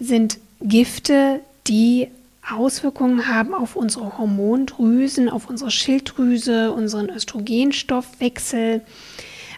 sind 0.00 0.38
Gifte, 0.60 1.38
die 1.68 2.08
Auswirkungen 2.50 3.28
haben 3.28 3.54
auf 3.54 3.76
unsere 3.76 4.18
Hormondrüsen, 4.18 5.28
auf 5.28 5.48
unsere 5.48 5.70
Schilddrüse, 5.70 6.72
unseren 6.72 7.08
Östrogenstoffwechsel. 7.08 8.82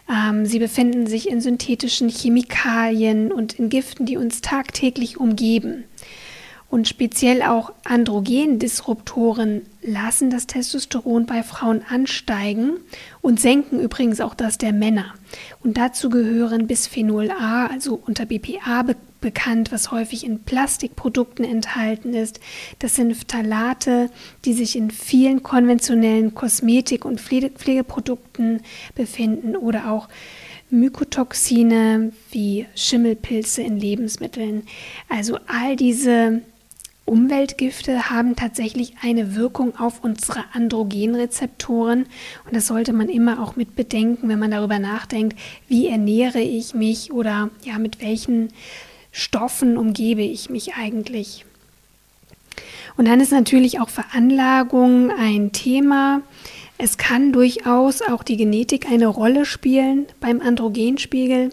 Ähm, 0.09 0.45
sie 0.45 0.59
befinden 0.59 1.07
sich 1.07 1.29
in 1.29 1.41
synthetischen 1.41 2.09
Chemikalien 2.09 3.31
und 3.31 3.53
in 3.53 3.69
Giften, 3.69 4.05
die 4.05 4.17
uns 4.17 4.41
tagtäglich 4.41 5.19
umgeben. 5.19 5.83
Und 6.69 6.87
speziell 6.87 7.43
auch 7.43 7.71
Androgendisruptoren 7.85 9.61
lassen 9.81 10.29
das 10.29 10.47
Testosteron 10.47 11.25
bei 11.25 11.41
Frauen 11.41 11.81
ansteigen 11.89 12.73
und 13.21 13.39
senken 13.39 13.79
übrigens 13.79 14.19
auch 14.19 14.35
das 14.35 14.57
der 14.57 14.73
Männer. 14.73 15.13
Und 15.63 15.77
dazu 15.77 16.09
gehören 16.09 16.67
Bisphenol 16.67 17.31
A, 17.31 17.67
also 17.67 18.01
unter 18.05 18.25
BPA 18.25 18.83
be 18.83 18.95
bekannt, 19.21 19.71
was 19.71 19.91
häufig 19.91 20.25
in 20.25 20.43
Plastikprodukten 20.43 21.45
enthalten 21.45 22.13
ist. 22.13 22.39
Das 22.79 22.95
sind 22.95 23.15
Phthalate, 23.15 24.09
die 24.45 24.53
sich 24.53 24.75
in 24.75 24.91
vielen 24.91 25.43
konventionellen 25.43 26.35
Kosmetik- 26.35 27.05
und 27.05 27.21
Pflege 27.21 27.49
Pflegeprodukten 27.49 28.61
befinden 28.95 29.55
oder 29.55 29.91
auch 29.91 30.07
Mykotoxine 30.69 32.11
wie 32.31 32.65
Schimmelpilze 32.75 33.61
in 33.61 33.77
Lebensmitteln. 33.77 34.63
Also 35.07 35.37
all 35.47 35.75
diese 35.75 36.41
Umweltgifte 37.05 38.09
haben 38.09 38.35
tatsächlich 38.35 38.95
eine 39.01 39.35
Wirkung 39.35 39.77
auf 39.77 40.03
unsere 40.03 40.43
Androgenrezeptoren 40.51 42.05
und 42.45 42.55
das 42.55 42.67
sollte 42.67 42.91
man 42.91 43.07
immer 43.07 43.41
auch 43.41 43.55
mit 43.55 43.77
bedenken, 43.77 44.27
wenn 44.27 44.39
man 44.39 44.51
darüber 44.51 44.77
nachdenkt, 44.77 45.39
wie 45.69 45.87
ernähre 45.87 46.41
ich 46.41 46.73
mich 46.73 47.13
oder 47.13 47.49
ja, 47.63 47.79
mit 47.79 48.01
welchen 48.01 48.49
Stoffen 49.17 49.77
umgebe 49.77 50.21
ich 50.21 50.51
mich 50.51 50.75
eigentlich. 50.75 51.43
Und 52.97 53.07
dann 53.07 53.19
ist 53.19 53.31
natürlich 53.31 53.79
auch 53.79 53.89
Veranlagung 53.89 55.09
ein 55.09 55.51
Thema. 55.51 56.21
Es 56.77 56.99
kann 56.99 57.31
durchaus 57.33 58.03
auch 58.03 58.21
die 58.21 58.37
Genetik 58.37 58.87
eine 58.87 59.07
Rolle 59.07 59.45
spielen 59.45 60.05
beim 60.19 60.39
Androgenspiegel. 60.39 61.49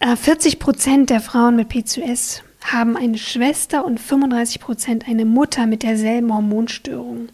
40 0.00 0.54
äh, 0.54 0.56
Prozent 0.56 1.10
der 1.10 1.20
Frauen 1.20 1.56
mit 1.56 1.68
PCOS 1.68 2.42
haben 2.62 2.96
eine 2.96 3.18
Schwester 3.18 3.84
und 3.84 4.00
35 4.00 4.58
Prozent 4.58 5.08
eine 5.08 5.26
Mutter 5.26 5.66
mit 5.66 5.82
derselben 5.82 6.32
Hormonstörung. 6.32 7.28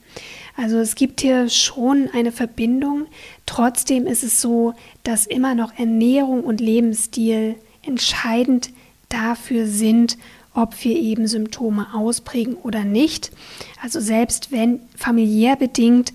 Also 0.56 0.78
es 0.78 0.96
gibt 0.96 1.20
hier 1.20 1.48
schon 1.48 2.10
eine 2.12 2.32
Verbindung. 2.32 3.06
Trotzdem 3.46 4.08
ist 4.08 4.24
es 4.24 4.40
so, 4.40 4.74
dass 5.04 5.24
immer 5.24 5.54
noch 5.54 5.78
Ernährung 5.78 6.42
und 6.42 6.60
Lebensstil 6.60 7.54
entscheidend 7.82 8.70
dafür 9.08 9.66
sind, 9.66 10.18
ob 10.54 10.82
wir 10.82 10.96
eben 10.96 11.26
Symptome 11.26 11.94
ausprägen 11.94 12.56
oder 12.56 12.84
nicht. 12.84 13.30
Also 13.80 14.00
selbst 14.00 14.50
wenn 14.50 14.80
familiär 14.96 15.56
bedingt 15.56 16.12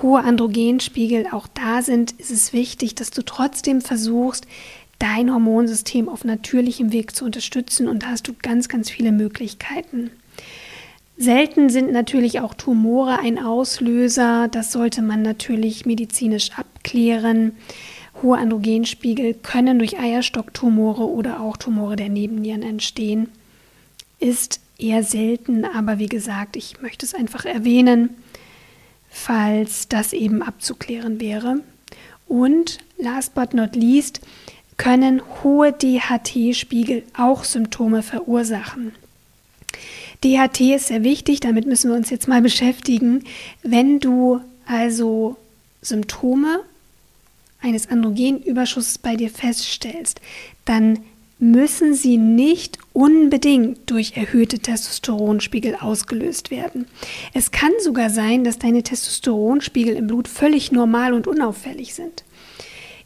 hohe 0.00 0.22
Androgenspiegel 0.22 1.26
auch 1.30 1.46
da 1.48 1.82
sind, 1.82 2.12
ist 2.12 2.30
es 2.30 2.52
wichtig, 2.52 2.94
dass 2.94 3.10
du 3.10 3.22
trotzdem 3.22 3.80
versuchst, 3.80 4.46
dein 4.98 5.32
Hormonsystem 5.32 6.08
auf 6.08 6.24
natürlichem 6.24 6.92
Weg 6.92 7.14
zu 7.14 7.24
unterstützen 7.24 7.88
und 7.88 8.04
da 8.04 8.08
hast 8.08 8.28
du 8.28 8.32
ganz, 8.40 8.68
ganz 8.68 8.88
viele 8.88 9.12
Möglichkeiten. 9.12 10.10
Selten 11.18 11.68
sind 11.68 11.92
natürlich 11.92 12.40
auch 12.40 12.54
Tumore 12.54 13.18
ein 13.18 13.38
Auslöser. 13.38 14.48
Das 14.48 14.72
sollte 14.72 15.02
man 15.02 15.22
natürlich 15.22 15.86
medizinisch 15.86 16.50
abklären. 16.56 17.52
Hohe 18.22 18.38
Androgenspiegel 18.38 19.34
können 19.34 19.78
durch 19.78 19.98
Eierstocktumore 19.98 21.08
oder 21.08 21.40
auch 21.40 21.56
Tumore 21.56 21.96
der 21.96 22.08
Nebennieren 22.08 22.62
entstehen. 22.62 23.28
Ist 24.20 24.60
eher 24.78 25.02
selten, 25.02 25.64
aber 25.64 25.98
wie 25.98 26.06
gesagt, 26.06 26.56
ich 26.56 26.80
möchte 26.80 27.04
es 27.04 27.14
einfach 27.14 27.44
erwähnen, 27.44 28.10
falls 29.10 29.88
das 29.88 30.12
eben 30.12 30.42
abzuklären 30.42 31.20
wäre. 31.20 31.60
Und 32.28 32.78
last 32.98 33.34
but 33.34 33.54
not 33.54 33.76
least, 33.76 34.20
können 34.76 35.22
hohe 35.42 35.72
DHT-Spiegel 35.72 37.02
auch 37.16 37.44
Symptome 37.44 38.02
verursachen. 38.02 38.92
DHT 40.24 40.60
ist 40.76 40.86
sehr 40.86 41.02
wichtig, 41.02 41.40
damit 41.40 41.66
müssen 41.66 41.90
wir 41.90 41.96
uns 41.96 42.10
jetzt 42.10 42.28
mal 42.28 42.42
beschäftigen. 42.42 43.24
Wenn 43.62 44.00
du 44.00 44.40
also 44.66 45.36
Symptome 45.82 46.60
eines 47.62 47.88
Androgenüberschusses 47.88 48.98
bei 48.98 49.16
dir 49.16 49.30
feststellst, 49.30 50.20
dann 50.64 50.98
müssen 51.38 51.94
sie 51.94 52.18
nicht 52.18 52.78
unbedingt 52.92 53.90
durch 53.90 54.16
erhöhte 54.16 54.60
Testosteronspiegel 54.60 55.74
ausgelöst 55.74 56.52
werden. 56.52 56.86
Es 57.34 57.50
kann 57.50 57.72
sogar 57.80 58.10
sein, 58.10 58.44
dass 58.44 58.58
deine 58.58 58.84
Testosteronspiegel 58.84 59.96
im 59.96 60.06
Blut 60.06 60.28
völlig 60.28 60.70
normal 60.70 61.12
und 61.12 61.26
unauffällig 61.26 61.94
sind. 61.94 62.22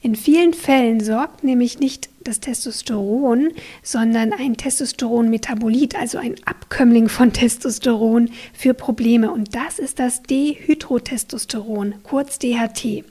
In 0.02 0.14
vielen 0.14 0.52
Fällen 0.52 1.00
sorgt 1.00 1.44
nämlich 1.44 1.80
nicht 1.80 2.10
das 2.22 2.40
Testosteron, 2.40 3.52
sondern 3.82 4.32
ein 4.34 4.56
Testosteronmetabolit, 4.56 5.96
also 5.96 6.18
ein 6.18 6.34
Abkömmling 6.44 7.08
von 7.08 7.32
Testosteron, 7.32 8.30
für 8.52 8.74
Probleme. 8.74 9.30
Und 9.30 9.54
das 9.54 9.78
ist 9.78 9.98
das 9.98 10.22
Dehydrotestosteron, 10.22 11.94
kurz 12.02 12.38
DHT. 12.38 13.04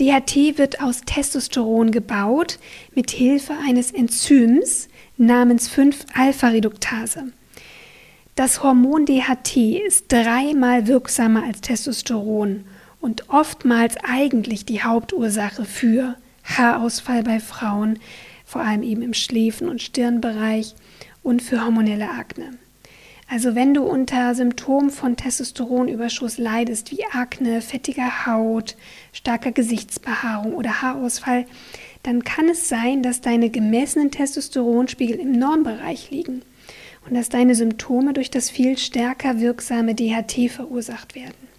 DHT 0.00 0.56
wird 0.56 0.80
aus 0.80 1.02
Testosteron 1.04 1.90
gebaut 1.90 2.58
mit 2.94 3.10
Hilfe 3.10 3.52
eines 3.52 3.90
Enzyms 3.90 4.88
namens 5.18 5.68
5-Alpha-Reduktase. 5.70 7.32
Das 8.34 8.62
Hormon 8.62 9.04
DHT 9.04 9.56
ist 9.86 10.10
dreimal 10.10 10.86
wirksamer 10.86 11.44
als 11.44 11.60
Testosteron 11.60 12.64
und 13.02 13.28
oftmals 13.28 13.96
eigentlich 14.02 14.64
die 14.64 14.82
Hauptursache 14.82 15.66
für 15.66 16.16
Haarausfall 16.44 17.22
bei 17.22 17.38
Frauen, 17.38 17.98
vor 18.46 18.62
allem 18.62 18.82
eben 18.82 19.02
im 19.02 19.12
Schläfen- 19.12 19.68
und 19.68 19.82
Stirnbereich 19.82 20.74
und 21.22 21.42
für 21.42 21.62
hormonelle 21.62 22.08
Akne. 22.08 22.54
Also 23.32 23.54
wenn 23.54 23.74
du 23.74 23.84
unter 23.84 24.34
Symptomen 24.34 24.90
von 24.90 25.14
Testosteronüberschuss 25.14 26.36
leidest, 26.38 26.90
wie 26.90 27.04
Akne, 27.12 27.60
fettiger 27.60 28.26
Haut, 28.26 28.76
starker 29.12 29.52
Gesichtsbehaarung 29.52 30.52
oder 30.54 30.82
Haarausfall, 30.82 31.46
dann 32.02 32.24
kann 32.24 32.48
es 32.48 32.68
sein, 32.68 33.04
dass 33.04 33.20
deine 33.20 33.48
gemessenen 33.48 34.10
Testosteronspiegel 34.10 35.20
im 35.20 35.30
Normbereich 35.30 36.10
liegen 36.10 36.42
und 37.06 37.14
dass 37.14 37.28
deine 37.28 37.54
Symptome 37.54 38.14
durch 38.14 38.30
das 38.30 38.50
viel 38.50 38.76
stärker 38.76 39.38
wirksame 39.38 39.94
DHT 39.94 40.50
verursacht 40.50 41.14
werden. 41.14 41.49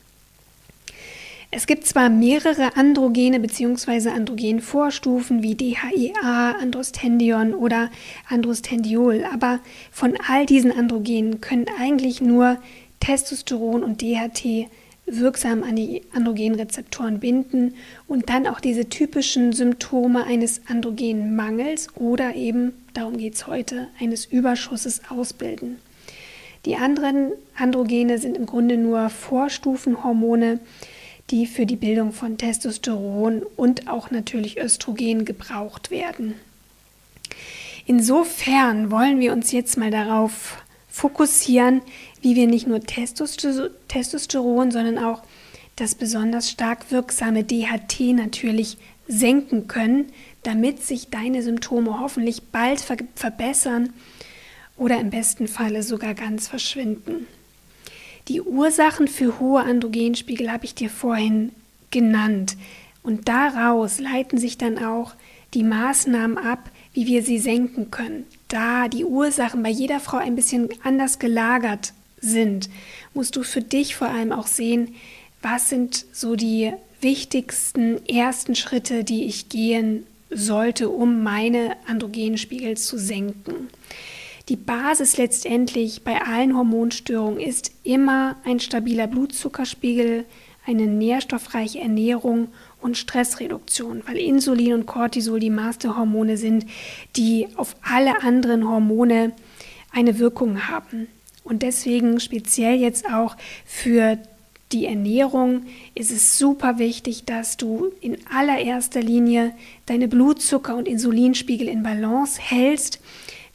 Es 1.53 1.67
gibt 1.67 1.86
zwar 1.86 2.10
mehrere 2.10 2.77
Androgene 2.77 3.41
bzw. 3.41 4.10
Androgenvorstufen 4.12 5.43
wie 5.43 5.55
DHEA, 5.55 6.55
Androstendion 6.62 7.53
oder 7.53 7.91
Androstendiol, 8.29 9.25
aber 9.25 9.60
von 9.91 10.17
all 10.29 10.46
diesen 10.46 10.72
Androgenen 10.72 11.41
können 11.41 11.65
eigentlich 11.77 12.22
nur 12.22 12.58
Testosteron 13.01 13.84
und 13.84 14.01
DHT 14.01 14.70
wirksam 15.05 15.63
an 15.63 15.75
die 15.75 16.03
Androgenrezeptoren 16.13 17.20
binden 17.20 17.75
und 18.08 18.29
dann 18.29 18.48
auch 18.48 18.62
diese 18.62 18.88
typischen 18.88 19.51
Symptome 19.51 20.24
eines 20.24 20.62
Androgenmangels 20.70 21.89
oder 21.98 22.34
eben, 22.34 22.72
darum 22.93 23.17
geht 23.17 23.34
es 23.34 23.48
heute, 23.48 23.89
eines 24.00 24.24
Überschusses 24.24 25.01
ausbilden. 25.10 25.79
Die 26.65 26.77
anderen 26.77 27.31
Androgene 27.58 28.20
sind 28.20 28.38
im 28.38 28.46
Grunde 28.46 28.77
nur 28.77 29.10
Vorstufenhormone, 29.10 30.60
die 31.31 31.47
für 31.47 31.65
die 31.65 31.77
Bildung 31.77 32.11
von 32.11 32.38
Testosteron 32.38 33.43
und 33.55 33.88
auch 33.88 34.11
natürlich 34.11 34.57
Östrogen 34.57 35.25
gebraucht 35.25 35.89
werden. 35.89 36.35
Insofern 37.85 38.91
wollen 38.91 39.19
wir 39.19 39.33
uns 39.33 39.51
jetzt 39.51 39.77
mal 39.77 39.91
darauf 39.91 40.63
fokussieren, 40.89 41.81
wie 42.21 42.35
wir 42.35 42.47
nicht 42.47 42.67
nur 42.67 42.81
Testosteron, 42.81 44.71
sondern 44.71 44.97
auch 45.00 45.23
das 45.77 45.95
besonders 45.95 46.51
stark 46.51 46.91
wirksame 46.91 47.43
DHT 47.43 48.13
natürlich 48.13 48.77
senken 49.07 49.67
können, 49.67 50.11
damit 50.43 50.83
sich 50.83 51.09
deine 51.09 51.41
Symptome 51.41 52.00
hoffentlich 52.00 52.43
bald 52.51 52.81
verbessern 53.15 53.93
oder 54.77 55.00
im 55.00 55.09
besten 55.09 55.47
Falle 55.47 55.81
sogar 55.83 56.13
ganz 56.13 56.47
verschwinden. 56.47 57.27
Die 58.27 58.41
Ursachen 58.41 59.07
für 59.07 59.39
hohe 59.39 59.61
Androgenspiegel 59.61 60.51
habe 60.51 60.65
ich 60.65 60.75
dir 60.75 60.89
vorhin 60.89 61.51
genannt. 61.89 62.55
Und 63.03 63.27
daraus 63.27 64.00
leiten 64.00 64.37
sich 64.37 64.57
dann 64.57 64.77
auch 64.83 65.13
die 65.53 65.63
Maßnahmen 65.63 66.37
ab, 66.37 66.69
wie 66.93 67.07
wir 67.07 67.24
sie 67.24 67.39
senken 67.39 67.91
können. 67.91 68.25
Da 68.48 68.87
die 68.87 69.05
Ursachen 69.05 69.63
bei 69.63 69.69
jeder 69.69 70.00
Frau 70.00 70.17
ein 70.17 70.35
bisschen 70.35 70.69
anders 70.83 71.19
gelagert 71.19 71.93
sind, 72.19 72.69
musst 73.13 73.35
du 73.35 73.43
für 73.43 73.61
dich 73.61 73.96
vor 73.96 74.07
allem 74.07 74.31
auch 74.31 74.48
sehen, 74.48 74.96
was 75.41 75.69
sind 75.69 76.05
so 76.11 76.35
die 76.35 76.72
wichtigsten 77.01 78.05
ersten 78.05 78.55
Schritte, 78.55 79.03
die 79.03 79.25
ich 79.25 79.50
gehen 79.50 80.05
sollte, 80.29 80.89
um 80.89 81.24
meine 81.24 81.75
Androgenspiegel 81.87 82.77
zu 82.77 82.98
senken. 82.98 83.69
Die 84.49 84.55
Basis 84.55 85.17
letztendlich 85.17 86.03
bei 86.03 86.21
allen 86.21 86.57
Hormonstörungen 86.57 87.39
ist 87.39 87.71
immer 87.83 88.37
ein 88.43 88.59
stabiler 88.59 89.07
Blutzuckerspiegel, 89.07 90.25
eine 90.65 90.87
nährstoffreiche 90.87 91.79
Ernährung 91.79 92.49
und 92.81 92.97
Stressreduktion, 92.97 94.03
weil 94.05 94.17
Insulin 94.17 94.73
und 94.73 94.85
Cortisol 94.85 95.39
die 95.39 95.49
Masterhormone 95.49 96.37
sind, 96.37 96.65
die 97.15 97.47
auf 97.55 97.75
alle 97.81 98.21
anderen 98.23 98.67
Hormone 98.67 99.33
eine 99.91 100.19
Wirkung 100.19 100.67
haben. 100.67 101.07
Und 101.43 101.63
deswegen 101.63 102.19
speziell 102.19 102.79
jetzt 102.79 103.11
auch 103.11 103.35
für 103.65 104.17
die 104.71 104.85
Ernährung 104.85 105.65
ist 105.95 106.11
es 106.11 106.37
super 106.37 106.77
wichtig, 106.77 107.25
dass 107.25 107.57
du 107.57 107.91
in 107.99 108.17
allererster 108.33 109.01
Linie 109.01 109.53
deine 109.85 110.07
Blutzucker- 110.07 110.77
und 110.77 110.87
Insulinspiegel 110.87 111.67
in 111.67 111.83
Balance 111.83 112.39
hältst, 112.41 112.99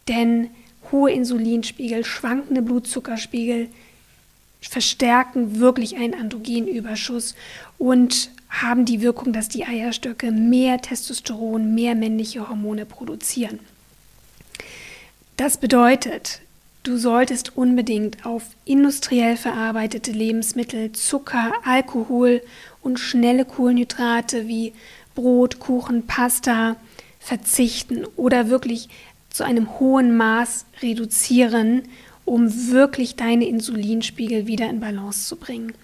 denn 0.08 0.50
hohe 0.92 1.10
Insulinspiegel, 1.10 2.04
schwankende 2.04 2.62
Blutzuckerspiegel 2.62 3.68
verstärken 4.60 5.60
wirklich 5.60 5.96
einen 5.96 6.14
Androgenüberschuss 6.14 7.34
und 7.78 8.30
haben 8.48 8.84
die 8.84 9.00
Wirkung, 9.00 9.32
dass 9.32 9.48
die 9.48 9.64
Eierstöcke 9.64 10.30
mehr 10.30 10.80
Testosteron, 10.80 11.74
mehr 11.74 11.94
männliche 11.94 12.48
Hormone 12.48 12.86
produzieren. 12.86 13.60
Das 15.36 15.58
bedeutet, 15.58 16.40
du 16.82 16.96
solltest 16.96 17.56
unbedingt 17.56 18.24
auf 18.24 18.42
industriell 18.64 19.36
verarbeitete 19.36 20.12
Lebensmittel, 20.12 20.92
Zucker, 20.92 21.52
Alkohol 21.64 22.42
und 22.82 22.98
schnelle 22.98 23.44
Kohlenhydrate 23.44 24.48
wie 24.48 24.72
Brot, 25.14 25.58
Kuchen, 25.58 26.06
Pasta 26.06 26.76
verzichten 27.18 28.04
oder 28.16 28.48
wirklich 28.48 28.88
zu 29.36 29.44
einem 29.44 29.78
hohen 29.78 30.16
Maß 30.16 30.66
reduzieren, 30.82 31.82
um 32.24 32.70
wirklich 32.70 33.14
deine 33.14 33.46
Insulinspiegel 33.46 34.46
wieder 34.46 34.68
in 34.68 34.80
Balance 34.80 35.28
zu 35.28 35.36
bringen. 35.36 35.74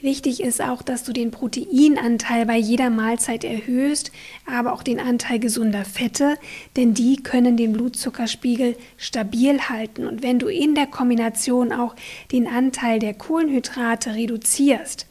Wichtig 0.00 0.40
ist 0.40 0.62
auch, 0.62 0.80
dass 0.80 1.02
du 1.02 1.12
den 1.12 1.32
Proteinanteil 1.32 2.46
bei 2.46 2.56
jeder 2.56 2.88
Mahlzeit 2.88 3.42
erhöhst, 3.42 4.12
aber 4.46 4.72
auch 4.72 4.84
den 4.84 5.00
Anteil 5.00 5.40
gesunder 5.40 5.84
Fette, 5.84 6.38
denn 6.76 6.94
die 6.94 7.16
können 7.16 7.56
den 7.56 7.72
Blutzuckerspiegel 7.72 8.76
stabil 8.96 9.58
halten. 9.68 10.06
Und 10.06 10.22
wenn 10.22 10.38
du 10.38 10.46
in 10.46 10.76
der 10.76 10.86
Kombination 10.86 11.72
auch 11.72 11.96
den 12.30 12.46
Anteil 12.46 13.00
der 13.00 13.14
Kohlenhydrate 13.14 14.14
reduzierst, 14.14 15.06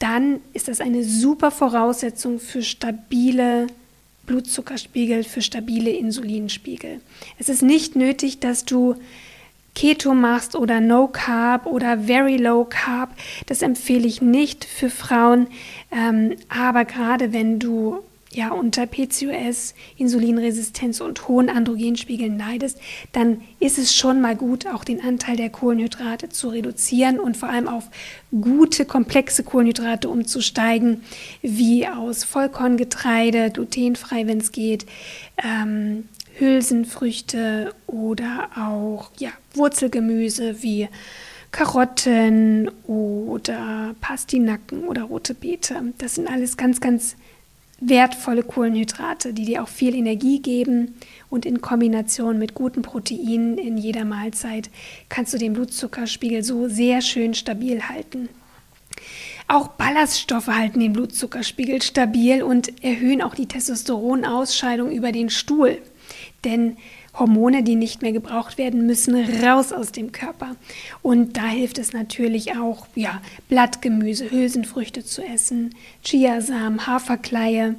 dann 0.00 0.40
ist 0.52 0.66
das 0.66 0.80
eine 0.80 1.04
super 1.04 1.52
Voraussetzung 1.52 2.40
für 2.40 2.62
stabile 2.62 3.68
Blutzuckerspiegel, 4.26 5.24
für 5.24 5.42
stabile 5.42 5.90
Insulinspiegel. 5.90 7.00
Es 7.38 7.48
ist 7.48 7.62
nicht 7.62 7.96
nötig, 7.96 8.40
dass 8.40 8.64
du 8.64 8.96
Keto 9.74 10.14
machst 10.14 10.54
oder 10.54 10.80
No 10.80 11.08
Carb 11.08 11.66
oder 11.66 11.98
Very 11.98 12.36
Low 12.36 12.64
Carb. 12.68 13.10
Das 13.46 13.62
empfehle 13.62 14.06
ich 14.06 14.20
nicht 14.20 14.64
für 14.64 14.90
Frauen. 14.90 15.46
Ähm, 15.90 16.36
aber 16.48 16.84
gerade 16.84 17.32
wenn 17.32 17.58
du 17.58 18.00
ja 18.34 18.50
unter 18.50 18.86
PCOS, 18.86 19.74
Insulinresistenz 19.96 21.00
und 21.00 21.28
hohen 21.28 21.48
Androgenspiegeln 21.48 22.38
leidest, 22.38 22.80
dann 23.12 23.42
ist 23.60 23.78
es 23.78 23.94
schon 23.94 24.20
mal 24.20 24.36
gut, 24.36 24.66
auch 24.66 24.84
den 24.84 25.02
Anteil 25.02 25.36
der 25.36 25.50
Kohlenhydrate 25.50 26.28
zu 26.28 26.48
reduzieren 26.48 27.18
und 27.18 27.36
vor 27.36 27.48
allem 27.48 27.68
auf 27.68 27.84
gute, 28.30 28.84
komplexe 28.84 29.42
Kohlenhydrate 29.42 30.08
umzusteigen, 30.08 31.02
wie 31.42 31.86
aus 31.86 32.24
Vollkorngetreide, 32.24 33.50
glutenfrei, 33.50 34.26
wenn 34.26 34.38
es 34.38 34.52
geht, 34.52 34.86
ähm, 35.42 36.08
Hülsenfrüchte 36.38 37.74
oder 37.86 38.48
auch 38.56 39.10
ja, 39.18 39.30
Wurzelgemüse 39.54 40.62
wie 40.62 40.88
Karotten 41.50 42.70
oder 42.86 43.94
Pastinaken 44.00 44.84
oder 44.84 45.02
rote 45.02 45.34
Beete. 45.34 45.76
Das 45.98 46.14
sind 46.14 46.28
alles 46.28 46.56
ganz, 46.56 46.80
ganz 46.80 47.16
wertvolle 47.84 48.42
Kohlenhydrate, 48.42 49.32
die 49.32 49.44
dir 49.44 49.62
auch 49.62 49.68
viel 49.68 49.94
Energie 49.94 50.40
geben 50.40 50.94
und 51.30 51.46
in 51.46 51.60
Kombination 51.60 52.38
mit 52.38 52.54
guten 52.54 52.82
Proteinen 52.82 53.58
in 53.58 53.76
jeder 53.76 54.04
Mahlzeit 54.04 54.70
kannst 55.08 55.34
du 55.34 55.38
den 55.38 55.52
Blutzuckerspiegel 55.52 56.42
so 56.42 56.68
sehr 56.68 57.00
schön 57.00 57.34
stabil 57.34 57.82
halten. 57.82 58.28
Auch 59.48 59.68
Ballaststoffe 59.68 60.46
halten 60.46 60.80
den 60.80 60.92
Blutzuckerspiegel 60.92 61.82
stabil 61.82 62.42
und 62.42 62.84
erhöhen 62.84 63.22
auch 63.22 63.34
die 63.34 63.46
Testosteronausscheidung 63.46 64.90
über 64.90 65.12
den 65.12 65.30
Stuhl. 65.30 65.78
Denn 66.44 66.76
Hormone, 67.14 67.62
die 67.62 67.76
nicht 67.76 68.02
mehr 68.02 68.12
gebraucht 68.12 68.58
werden, 68.58 68.86
müssen 68.86 69.14
raus 69.42 69.72
aus 69.72 69.92
dem 69.92 70.12
Körper. 70.12 70.56
Und 71.02 71.36
da 71.36 71.46
hilft 71.46 71.78
es 71.78 71.92
natürlich 71.92 72.56
auch, 72.56 72.86
ja, 72.94 73.20
Blattgemüse, 73.48 74.30
Hülsenfrüchte 74.30 75.04
zu 75.04 75.22
essen, 75.22 75.74
Chiasamen, 76.02 76.86
Haferkleie. 76.86 77.74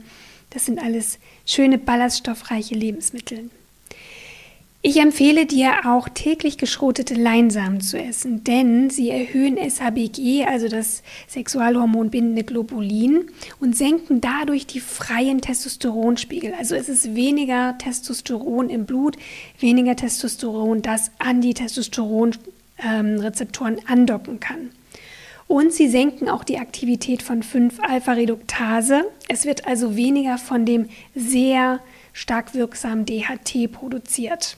Das 0.51 0.65
sind 0.65 0.79
alles 0.79 1.19
schöne 1.45 1.79
ballaststoffreiche 1.79 2.75
Lebensmittel. 2.75 3.49
Ich 4.85 4.99
empfehle 4.99 5.45
dir 5.45 5.85
auch 5.85 6.09
täglich 6.09 6.57
geschrotete 6.57 7.13
Leinsamen 7.13 7.79
zu 7.79 7.97
essen, 7.97 8.43
denn 8.43 8.89
sie 8.89 9.11
erhöhen 9.11 9.55
SHBG, 9.55 10.43
also 10.43 10.67
das 10.67 11.03
Sexualhormon 11.29 12.09
bindende 12.09 12.43
Globulin, 12.43 13.31
und 13.61 13.77
senken 13.77 14.19
dadurch 14.19 14.67
die 14.67 14.81
freien 14.81 15.39
Testosteronspiegel. 15.39 16.53
Also 16.59 16.75
es 16.75 16.89
ist 16.89 17.15
weniger 17.15 17.77
Testosteron 17.77 18.69
im 18.69 18.85
Blut, 18.85 19.15
weniger 19.57 19.95
Testosteron, 19.95 20.81
das 20.81 21.11
an 21.17 21.39
die 21.39 21.53
Testosteronrezeptoren 21.53 23.77
ähm, 23.77 23.83
andocken 23.87 24.41
kann. 24.41 24.71
Und 25.47 25.71
sie 25.71 25.87
senken 25.87 26.27
auch 26.27 26.43
die 26.43 26.59
Aktivität 26.59 27.23
von 27.23 27.41
5-Alpha-Reduktase. 27.41 29.05
Es 29.29 29.45
wird 29.45 29.65
also 29.65 29.95
weniger 29.95 30.37
von 30.37 30.65
dem 30.65 30.89
sehr 31.15 31.79
stark 32.11 32.53
wirksamen 32.53 33.05
DHT 33.05 33.71
produziert. 33.71 34.57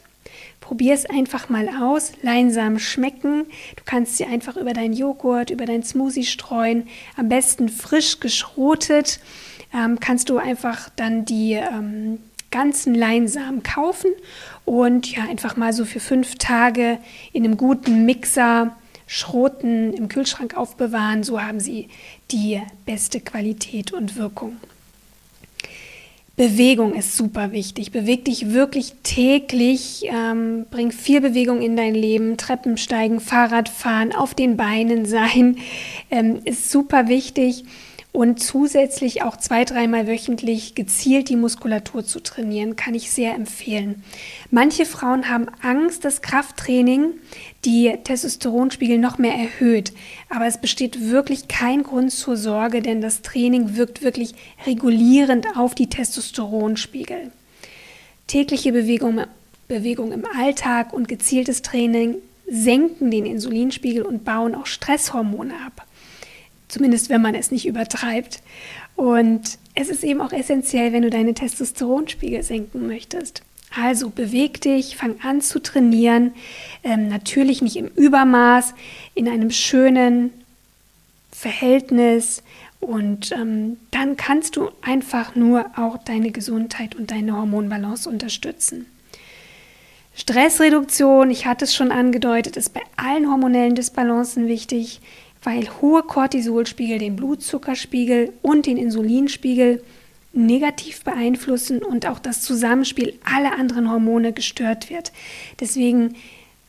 Probier 0.62 0.94
es 0.94 1.06
einfach 1.06 1.50
mal 1.50 1.70
aus. 1.82 2.14
Leinsamen 2.22 2.80
schmecken. 2.80 3.46
Du 3.76 3.84
kannst 3.86 4.18
sie 4.18 4.26
einfach 4.26 4.58
über 4.58 4.74
deinen 4.74 4.94
Joghurt, 4.94 5.50
über 5.50 5.66
dein 5.66 5.84
Smoothie 5.84 6.26
streuen. 6.26 6.88
Am 7.18 7.30
besten 7.30 7.70
frisch 7.70 8.20
geschrotet. 8.20 9.20
Ähm, 9.74 10.00
kannst 10.00 10.30
du 10.30 10.38
einfach 10.38 10.90
dann 10.96 11.26
die 11.26 11.54
ähm, 11.54 12.20
ganzen 12.52 12.96
Leinsamen 12.96 13.64
kaufen 13.64 14.12
und 14.64 15.12
ja 15.12 15.24
einfach 15.24 15.58
mal 15.58 15.74
so 15.74 15.86
für 15.86 16.00
fünf 16.00 16.36
Tage 16.36 17.00
in 17.34 17.44
einem 17.44 17.58
guten 17.58 18.06
Mixer 18.06 18.76
schroten, 19.08 19.94
im 19.94 20.08
Kühlschrank 20.08 20.56
aufbewahren. 20.56 21.24
So 21.24 21.42
haben 21.42 21.60
sie 21.60 21.90
die 22.32 22.62
beste 22.86 23.20
Qualität 23.20 23.94
und 23.94 24.16
Wirkung. 24.16 24.58
Bewegung 26.36 26.94
ist 26.94 27.16
super 27.16 27.52
wichtig. 27.52 27.92
Beweg 27.92 28.26
dich 28.26 28.52
wirklich 28.52 28.96
täglich. 29.04 30.04
Ähm, 30.06 30.66
bring 30.70 30.92
viel 30.92 31.22
Bewegung 31.22 31.62
in 31.62 31.78
dein 31.78 31.96
Leben. 31.96 32.36
Treppensteigen, 32.36 33.20
Fahrradfahren, 33.22 34.14
auf 34.14 34.34
den 34.34 34.58
Beinen 34.58 35.06
sein 35.06 35.58
ähm, 36.12 36.42
ist 36.44 36.72
super 36.72 37.08
wichtig 37.08 37.64
und 38.16 38.42
zusätzlich 38.42 39.24
auch 39.24 39.36
zwei, 39.38 39.66
dreimal 39.66 40.08
wöchentlich 40.08 40.74
gezielt 40.74 41.28
die 41.30 41.36
Muskulatur 41.36 42.06
zu 42.06 42.22
trainieren, 42.22 42.78
kann 42.78 42.96
ich 42.96 43.12
sehr 43.12 43.36
empfehlen. 43.36 44.04
Manche 44.52 44.86
Frauen 44.86 45.30
haben 45.30 45.48
Angst, 45.62 46.06
dass 46.06 46.22
Krafttraining 46.22 47.14
die 47.66 47.92
Testosteronspiegel 48.04 48.98
noch 48.98 49.18
mehr 49.18 49.34
erhöht, 49.34 49.92
aber 50.30 50.46
es 50.46 50.60
besteht 50.60 51.10
wirklich 51.10 51.48
kein 51.48 51.84
Grund 51.84 52.12
zur 52.12 52.38
Sorge, 52.38 52.82
denn 52.82 53.02
das 53.02 53.22
Training 53.22 53.76
wirkt 53.76 54.04
wirklich 54.04 54.36
regulierend 54.66 55.48
auf 55.56 55.76
die 55.76 55.88
Testosteronspiegel. 55.88 57.32
Tägliche 58.28 58.72
Bewegung, 58.72 59.22
Bewegung 59.68 60.12
im 60.12 60.26
Alltag 60.38 60.94
und 60.94 61.08
gezieltes 61.08 61.62
Training 61.62 62.16
senken 62.48 63.10
den 63.10 63.26
Insulinspiegel 63.26 64.04
und 64.04 64.24
bauen 64.24 64.54
auch 64.56 64.68
Stresshormone 64.68 65.56
ab 65.66 65.86
zumindest 66.68 67.10
wenn 67.10 67.22
man 67.22 67.36
es 67.36 67.52
nicht 67.52 67.68
übertreibt. 67.68 68.42
Und 68.96 69.58
es 69.76 69.90
ist 69.90 70.04
eben 70.04 70.22
auch 70.22 70.32
essentiell, 70.32 70.94
wenn 70.94 71.04
du 71.04 71.10
deine 71.10 71.34
Testosteronspiegel 71.34 72.44
senken 72.44 72.88
möchtest. 72.88 73.44
Also 73.80 74.10
beweg 74.10 74.62
dich, 74.62 74.96
fang 74.96 75.16
an 75.22 75.42
zu 75.42 75.60
trainieren, 75.62 76.34
ähm, 76.84 77.10
natürlich 77.10 77.62
nicht 77.62 77.76
im 77.76 77.88
Übermaß, 77.88 78.74
in 79.16 79.28
einem 79.28 79.52
schönen 79.52 80.32
Verhältnis 81.32 82.42
und 82.80 83.32
ähm, 83.32 83.78
dann 83.92 84.16
kannst 84.16 84.56
du 84.56 84.70
einfach 84.82 85.36
nur 85.36 85.66
auch 85.76 85.98
deine 85.98 86.32
Gesundheit 86.32 86.96
und 86.96 87.12
deine 87.12 87.36
Hormonbalance 87.36 88.10
unterstützen. 88.10 88.86
Stressreduktion, 90.16 91.30
ich 91.30 91.46
hatte 91.46 91.66
es 91.66 91.76
schon 91.76 91.92
angedeutet, 91.92 92.56
ist 92.56 92.74
bei 92.74 92.82
allen 92.96 93.30
hormonellen 93.30 93.76
Disbalancen 93.76 94.48
wichtig 94.48 95.02
weil 95.46 95.70
hohe 95.82 96.02
Cortisolspiegel 96.04 96.98
den 96.98 97.16
Blutzuckerspiegel 97.16 98.34
und 98.42 98.66
den 98.66 98.78
Insulinspiegel 98.78 99.84
negativ 100.36 101.04
beeinflussen 101.04 101.82
und 101.82 102.06
auch 102.06 102.20
das 102.20 102.42
Zusammenspiel 102.42 103.18
aller 103.24 103.58
anderen 103.58 103.90
Hormone 103.90 104.34
gestört 104.34 104.90
wird. 104.90 105.12
Deswegen 105.60 106.16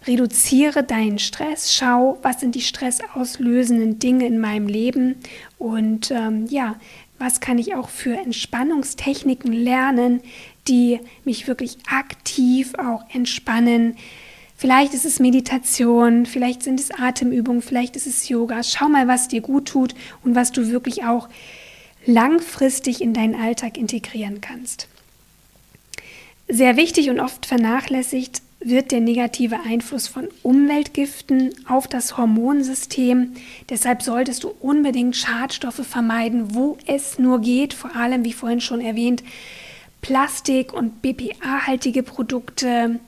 reduziere 0.06 0.84
deinen 0.84 1.18
Stress, 1.18 1.74
schau, 1.74 2.18
was 2.22 2.40
sind 2.40 2.54
die 2.54 2.60
stressauslösenden 2.60 3.98
Dinge 3.98 4.26
in 4.26 4.38
meinem 4.38 4.68
Leben 4.68 5.16
und 5.58 6.10
ähm, 6.10 6.46
ja, 6.48 6.76
was 7.18 7.40
kann 7.40 7.58
ich 7.58 7.74
auch 7.74 7.88
für 7.88 8.16
Entspannungstechniken 8.16 9.52
lernen, 9.52 10.20
die 10.68 11.00
mich 11.24 11.48
wirklich 11.48 11.78
aktiv 11.90 12.74
auch 12.78 13.04
entspannen, 13.12 13.96
Vielleicht 14.58 14.94
ist 14.94 15.04
es 15.04 15.20
Meditation, 15.20 16.24
vielleicht 16.24 16.62
sind 16.62 16.80
es 16.80 16.90
Atemübungen, 16.90 17.60
vielleicht 17.60 17.94
ist 17.94 18.06
es 18.06 18.26
Yoga. 18.30 18.62
Schau 18.62 18.88
mal, 18.88 19.06
was 19.06 19.28
dir 19.28 19.42
gut 19.42 19.68
tut 19.68 19.94
und 20.24 20.34
was 20.34 20.50
du 20.50 20.70
wirklich 20.70 21.04
auch 21.04 21.28
langfristig 22.06 23.00
in 23.00 23.12
deinen 23.12 23.34
Alltag 23.34 23.76
integrieren 23.76 24.40
kannst. 24.40 24.88
Sehr 26.48 26.76
wichtig 26.76 27.10
und 27.10 27.20
oft 27.20 27.46
vernachlässigt 27.46 28.40
wird 28.60 28.90
der 28.90 29.00
negative 29.00 29.58
Einfluss 29.64 30.08
von 30.08 30.28
Umweltgiften 30.42 31.54
auf 31.68 31.86
das 31.86 32.16
Hormonsystem. 32.16 33.34
Deshalb 33.68 34.02
solltest 34.02 34.44
du 34.44 34.52
unbedingt 34.60 35.16
Schadstoffe 35.16 35.86
vermeiden, 35.86 36.54
wo 36.54 36.78
es 36.86 37.18
nur 37.18 37.40
geht, 37.40 37.74
vor 37.74 37.94
allem, 37.94 38.24
wie 38.24 38.32
vorhin 38.32 38.60
schon 38.60 38.80
erwähnt, 38.80 39.22
Plastik 40.00 40.72
und 40.72 41.02
BPA-haltige 41.02 42.02
Produkte, 42.02 43.00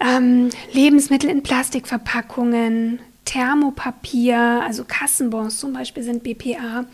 ähm, 0.00 0.50
Lebensmittel 0.72 1.30
in 1.30 1.42
Plastikverpackungen, 1.42 2.98
Thermopapier, 3.24 4.62
also 4.62 4.84
Kassenbons 4.84 5.58
zum 5.58 5.72
Beispiel 5.72 6.02
sind 6.02 6.22
BPA 6.22 6.84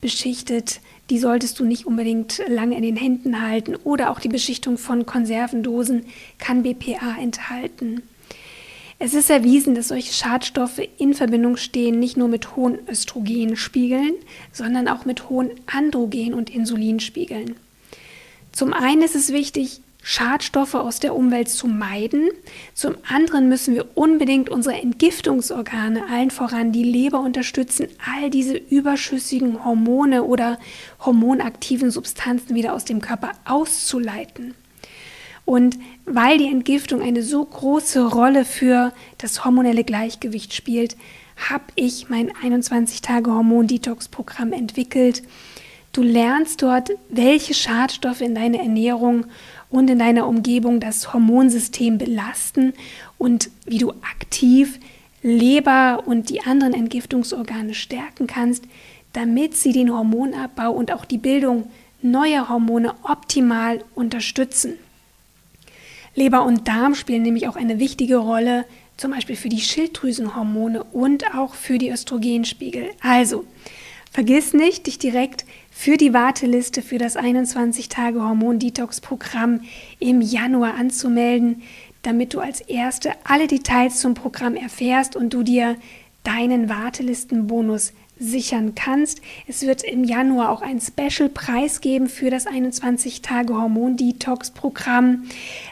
beschichtet. 0.00 0.80
Die 1.10 1.18
solltest 1.18 1.58
du 1.58 1.64
nicht 1.64 1.86
unbedingt 1.86 2.42
lange 2.48 2.76
in 2.76 2.82
den 2.82 2.96
Händen 2.96 3.40
halten. 3.40 3.76
Oder 3.76 4.10
auch 4.10 4.20
die 4.20 4.28
Beschichtung 4.28 4.76
von 4.76 5.06
Konservendosen 5.06 6.04
kann 6.38 6.62
BPA 6.62 7.16
enthalten. 7.20 8.02
Es 9.00 9.14
ist 9.14 9.30
erwiesen, 9.30 9.74
dass 9.76 9.88
solche 9.88 10.12
Schadstoffe 10.12 10.80
in 10.98 11.14
Verbindung 11.14 11.56
stehen 11.56 12.00
nicht 12.00 12.16
nur 12.16 12.26
mit 12.26 12.56
hohen 12.56 12.78
Östrogenspiegeln, 12.88 14.14
sondern 14.52 14.88
auch 14.88 15.04
mit 15.04 15.28
hohen 15.28 15.50
Androgen- 15.66 16.34
und 16.34 16.50
Insulinspiegeln. 16.50 17.54
Zum 18.50 18.72
einen 18.72 19.02
ist 19.02 19.14
es 19.14 19.32
wichtig, 19.32 19.82
Schadstoffe 20.02 20.74
aus 20.74 21.00
der 21.00 21.14
Umwelt 21.14 21.48
zu 21.48 21.66
meiden. 21.66 22.28
Zum 22.74 22.96
anderen 23.08 23.48
müssen 23.48 23.74
wir 23.74 23.86
unbedingt 23.94 24.48
unsere 24.48 24.80
Entgiftungsorgane, 24.80 26.04
allen 26.10 26.30
voran 26.30 26.72
die 26.72 26.84
Leber, 26.84 27.20
unterstützen, 27.20 27.88
all 28.06 28.30
diese 28.30 28.56
überschüssigen 28.56 29.64
Hormone 29.64 30.24
oder 30.24 30.58
hormonaktiven 31.00 31.90
Substanzen 31.90 32.54
wieder 32.54 32.74
aus 32.74 32.84
dem 32.84 33.00
Körper 33.00 33.32
auszuleiten. 33.44 34.54
Und 35.44 35.78
weil 36.04 36.38
die 36.38 36.48
Entgiftung 36.48 37.00
eine 37.00 37.22
so 37.22 37.44
große 37.44 38.06
Rolle 38.06 38.44
für 38.44 38.92
das 39.16 39.44
hormonelle 39.44 39.82
Gleichgewicht 39.82 40.52
spielt, 40.52 40.96
habe 41.48 41.64
ich 41.74 42.10
mein 42.10 42.30
21-Tage-Hormon-Detox-Programm 42.30 44.52
entwickelt. 44.52 45.22
Du 45.92 46.02
lernst 46.02 46.60
dort, 46.60 46.90
welche 47.08 47.54
Schadstoffe 47.54 48.20
in 48.20 48.34
deiner 48.34 48.58
Ernährung 48.58 49.24
und 49.70 49.90
in 49.90 49.98
deiner 49.98 50.26
Umgebung 50.26 50.80
das 50.80 51.12
Hormonsystem 51.12 51.98
belasten 51.98 52.72
und 53.18 53.50
wie 53.66 53.78
du 53.78 53.90
aktiv 53.90 54.78
Leber 55.22 56.04
und 56.06 56.30
die 56.30 56.42
anderen 56.42 56.74
Entgiftungsorgane 56.74 57.74
stärken 57.74 58.26
kannst, 58.26 58.64
damit 59.12 59.56
sie 59.56 59.72
den 59.72 59.92
Hormonabbau 59.92 60.70
und 60.70 60.92
auch 60.92 61.04
die 61.04 61.18
Bildung 61.18 61.70
neuer 62.02 62.48
Hormone 62.48 62.94
optimal 63.02 63.84
unterstützen. 63.94 64.74
Leber 66.14 66.44
und 66.44 66.68
Darm 66.68 66.94
spielen 66.94 67.22
nämlich 67.22 67.48
auch 67.48 67.56
eine 67.56 67.78
wichtige 67.78 68.16
Rolle, 68.16 68.64
zum 68.96 69.12
Beispiel 69.12 69.36
für 69.36 69.48
die 69.48 69.60
Schilddrüsenhormone 69.60 70.84
und 70.84 71.34
auch 71.34 71.54
für 71.54 71.78
die 71.78 71.90
Östrogenspiegel. 71.90 72.90
Also, 73.00 73.44
vergiss 74.10 74.52
nicht, 74.52 74.86
dich 74.86 74.98
direkt 74.98 75.44
für 75.78 75.96
die 75.96 76.12
Warteliste 76.12 76.82
für 76.82 76.98
das 76.98 77.16
21-Tage-Hormon-Detox-Programm 77.16 79.60
im 80.00 80.20
Januar 80.20 80.74
anzumelden, 80.74 81.62
damit 82.02 82.34
du 82.34 82.40
als 82.40 82.60
Erste 82.60 83.12
alle 83.22 83.46
Details 83.46 84.00
zum 84.00 84.14
Programm 84.14 84.56
erfährst 84.56 85.14
und 85.14 85.32
du 85.32 85.44
dir 85.44 85.76
deinen 86.24 86.68
Wartelistenbonus 86.68 87.92
sichern 88.18 88.74
kannst. 88.74 89.22
Es 89.46 89.64
wird 89.64 89.84
im 89.84 90.02
Januar 90.02 90.50
auch 90.50 90.62
einen 90.62 90.80
Special-Preis 90.80 91.80
geben 91.80 92.08
für 92.08 92.28
das 92.28 92.48
21-Tage-Hormon-Detox-Programm. 92.48 95.26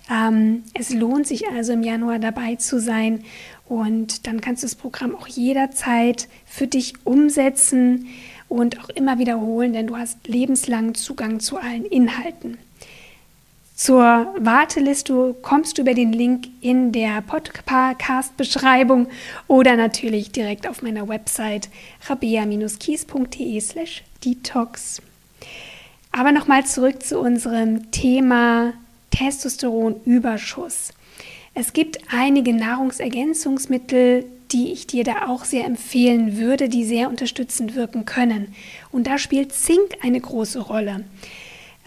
Ähm, 0.09 0.63
es 0.73 0.95
lohnt 0.95 1.27
sich 1.27 1.49
also 1.49 1.73
im 1.73 1.83
Januar 1.83 2.21
dabei 2.21 2.55
zu 2.55 2.79
sein 2.79 3.25
und 3.69 4.29
dann 4.29 4.41
kannst 4.41 4.63
du 4.63 4.67
das 4.67 4.77
Programm 4.77 5.17
auch 5.17 5.27
jederzeit 5.27 6.29
für 6.45 6.69
dich 6.69 6.95
umsetzen 7.05 8.07
und 8.49 8.81
auch 8.81 8.89
immer 8.91 9.19
wiederholen, 9.19 9.73
denn 9.73 9.87
du 9.87 9.97
hast 9.97 10.29
lebenslangen 10.29 10.95
Zugang 10.95 11.41
zu 11.41 11.57
allen 11.57 11.85
Inhalten. 11.85 12.59
Zur 13.77 14.33
Warteliste 14.39 15.35
kommst 15.43 15.77
du 15.77 15.83
über 15.83 15.93
den 15.93 16.13
Link 16.13 16.49
in 16.63 16.93
der 16.93 17.21
Podcast-Beschreibung 17.21 19.09
oder 19.49 19.77
natürlich 19.77 20.33
direkt 20.33 20.67
auf 20.67 20.81
meiner 20.81 21.09
Website 21.09 21.69
rabea-kies.de 22.09 23.61
slash 23.61 24.03
detox. 24.25 25.03
Aber 26.11 26.33
nochmal 26.33 26.65
zurück 26.65 27.03
zu 27.03 27.21
unserem 27.21 27.91
Thema 27.91 28.73
Testosteronüberschuss. 29.11 30.95
Es 31.53 31.75
gibt 31.75 31.99
einige 32.11 32.55
Nahrungsergänzungsmittel, 32.55 34.25
die 34.53 34.73
ich 34.73 34.87
dir 34.87 35.05
da 35.05 35.29
auch 35.29 35.45
sehr 35.45 35.65
empfehlen 35.65 36.37
würde, 36.39 36.69
die 36.69 36.85
sehr 36.85 37.09
unterstützend 37.09 37.75
wirken 37.75 38.05
können. 38.05 38.55
Und 38.93 39.07
da 39.07 39.19
spielt 39.19 39.53
Zink 39.53 39.99
eine 40.03 40.21
große 40.21 40.61
Rolle. 40.61 41.05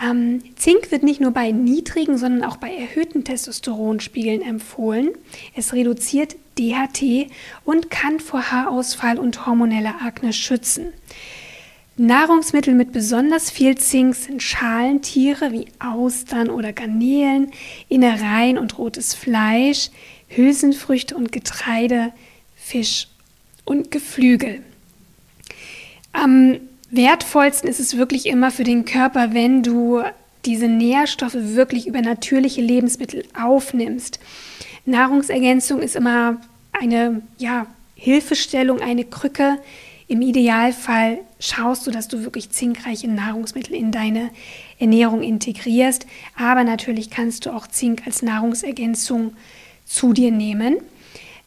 Ähm, 0.02 0.41
Zink 0.56 0.91
wird 0.91 1.04
nicht 1.04 1.19
nur 1.19 1.32
bei 1.32 1.52
niedrigen, 1.52 2.17
sondern 2.17 2.43
auch 2.43 2.58
bei 2.58 2.74
erhöhten 2.74 3.24
Testosteronspiegeln 3.24 4.41
empfohlen. 4.41 5.10
Es 5.56 5.74
reduziert 5.74 6.36
DHT 6.58 7.30
und 7.65 7.89
kann 7.89 8.19
vor 8.19 8.52
Haarausfall 8.52 9.19
und 9.19 9.45
hormoneller 9.45 9.95
Akne 10.06 10.34
schützen. 10.34 10.93
Nahrungsmittel 11.98 12.76
mit 12.76 12.93
besonders 12.93 13.52
viel 13.52 13.78
Zink 13.78 14.15
sind 14.15 14.41
Schalentiere 14.41 15.52
wie 15.52 15.65
Austern 15.80 16.50
oder 16.50 16.72
Garnelen, 16.72 17.52
Innereien 17.89 18.58
und 18.58 18.78
rotes 18.78 19.13
Fleisch, 19.13 19.89
Hülsenfrüchte 20.30 21.17
und 21.17 21.34
Getreide, 21.34 22.13
Fisch 22.69 23.08
und 23.65 23.89
Geflügel. 23.89 24.62
Ähm, 26.13 26.60
wertvollsten 26.91 27.67
ist 27.67 27.79
es 27.79 27.97
wirklich 27.97 28.27
immer 28.27 28.51
für 28.51 28.63
den 28.63 28.86
Körper, 28.86 29.34
wenn 29.34 29.63
du 29.63 30.03
diese 30.45 30.67
Nährstoffe 30.67 31.34
wirklich 31.36 31.88
über 31.88 32.01
natürliche 32.01 32.62
Lebensmittel 32.62 33.23
aufnimmst. 33.39 34.19
Nahrungsergänzung 34.86 35.82
ist 35.82 35.95
immer 35.95 36.39
eine 36.71 37.23
ja, 37.39 37.65
Hilfestellung, 37.95 38.82
eine 38.82 39.03
Krücke. 39.03 39.58
Im 40.08 40.21
Idealfall 40.21 41.21
schaust 41.39 41.88
du, 41.88 41.91
dass 41.91 42.08
du 42.08 42.23
wirklich 42.23 42.51
zinkreiche 42.51 43.08
Nahrungsmittel 43.08 43.75
in 43.75 43.91
deine 43.91 44.29
Ernährung 44.77 45.23
integrierst. 45.23 46.05
Aber 46.38 46.63
natürlich 46.63 47.10
kannst 47.10 47.47
du 47.47 47.49
auch 47.49 47.65
Zink 47.65 48.03
als 48.05 48.21
Nahrungsergänzung 48.21 49.34
zu 49.86 50.13
dir 50.13 50.29
nehmen. 50.29 50.77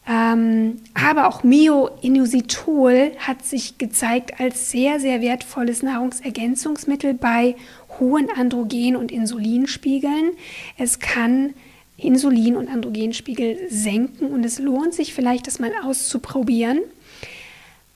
Ähm, 0.07 0.81
aber 0.93 1.27
auch 1.27 1.43
Myoinositol 1.43 3.11
hat 3.19 3.45
sich 3.45 3.77
gezeigt 3.77 4.39
als 4.39 4.69
sehr, 4.69 4.99
sehr 4.99 5.21
wertvolles 5.21 5.81
Nahrungsergänzungsmittel 5.81 7.13
bei 7.13 7.55
hohen 7.99 8.29
Androgen- 8.29 8.97
und 8.97 9.11
Insulinspiegeln. 9.11 10.31
Es 10.77 10.99
kann 10.99 11.53
Insulin- 11.97 12.57
und 12.57 12.69
Androgenspiegel 12.69 13.69
senken 13.69 14.31
und 14.31 14.43
es 14.43 14.59
lohnt 14.59 14.93
sich 14.93 15.13
vielleicht, 15.13 15.47
das 15.47 15.59
mal 15.59 15.71
auszuprobieren. 15.83 16.79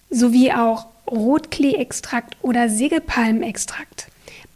Sowie 0.09 0.53
auch 0.53 0.87
Rotklee-Extrakt 1.07 2.37
oder 2.41 2.69
Sägepalmextrakt. 2.69 4.07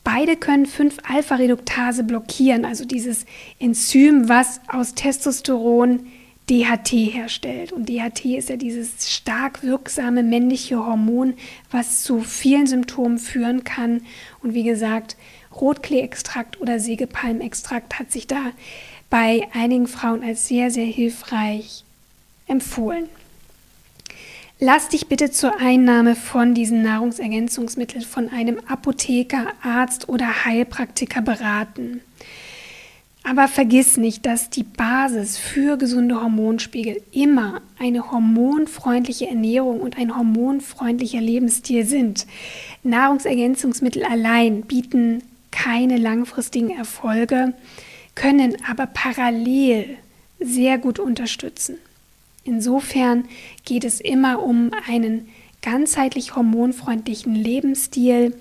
Beide 0.03 0.35
können 0.37 0.65
5-Alpha-Reduktase 0.65 2.03
blockieren, 2.03 2.65
also 2.65 2.85
dieses 2.85 3.25
Enzym, 3.59 4.29
was 4.29 4.61
aus 4.67 4.95
Testosteron 4.95 6.07
DHT 6.51 7.13
herstellt. 7.13 7.71
Und 7.71 7.87
DHT 7.87 8.25
ist 8.37 8.49
ja 8.49 8.57
dieses 8.57 9.09
stark 9.09 9.63
wirksame 9.63 10.21
männliche 10.21 10.77
Hormon, 10.85 11.35
was 11.71 12.03
zu 12.03 12.19
vielen 12.19 12.67
Symptomen 12.67 13.19
führen 13.19 13.63
kann. 13.63 14.01
Und 14.43 14.53
wie 14.53 14.63
gesagt, 14.63 15.15
Rotklee-Extrakt 15.55 16.59
oder 16.59 16.79
Sägepalmextrakt 16.79 17.97
hat 17.99 18.11
sich 18.11 18.27
da 18.27 18.51
bei 19.09 19.47
einigen 19.53 19.87
Frauen 19.87 20.23
als 20.23 20.47
sehr, 20.47 20.71
sehr 20.71 20.85
hilfreich 20.85 21.85
empfohlen. 22.47 23.07
Lass 24.59 24.89
dich 24.89 25.07
bitte 25.07 25.31
zur 25.31 25.59
Einnahme 25.59 26.15
von 26.15 26.53
diesen 26.53 26.83
Nahrungsergänzungsmitteln 26.83 28.03
von 28.03 28.29
einem 28.29 28.59
Apotheker, 28.67 29.47
Arzt 29.63 30.07
oder 30.09 30.45
Heilpraktiker 30.45 31.21
beraten. 31.21 32.01
Aber 33.23 33.47
vergiss 33.47 33.97
nicht, 33.97 34.25
dass 34.25 34.49
die 34.49 34.63
Basis 34.63 35.37
für 35.37 35.77
gesunde 35.77 36.21
Hormonspiegel 36.21 37.01
immer 37.11 37.61
eine 37.77 38.11
hormonfreundliche 38.11 39.27
Ernährung 39.27 39.79
und 39.79 39.97
ein 39.97 40.15
hormonfreundlicher 40.15 41.21
Lebensstil 41.21 41.85
sind. 41.85 42.25
Nahrungsergänzungsmittel 42.83 44.03
allein 44.03 44.63
bieten 44.63 45.23
keine 45.51 45.97
langfristigen 45.97 46.71
Erfolge, 46.71 47.53
können 48.15 48.57
aber 48.67 48.87
parallel 48.87 49.97
sehr 50.39 50.79
gut 50.79 50.97
unterstützen. 50.97 51.77
Insofern 52.43 53.25
geht 53.65 53.83
es 53.83 54.01
immer 54.01 54.41
um 54.41 54.71
einen 54.89 55.29
ganzheitlich 55.61 56.35
hormonfreundlichen 56.35 57.35
Lebensstil. 57.35 58.35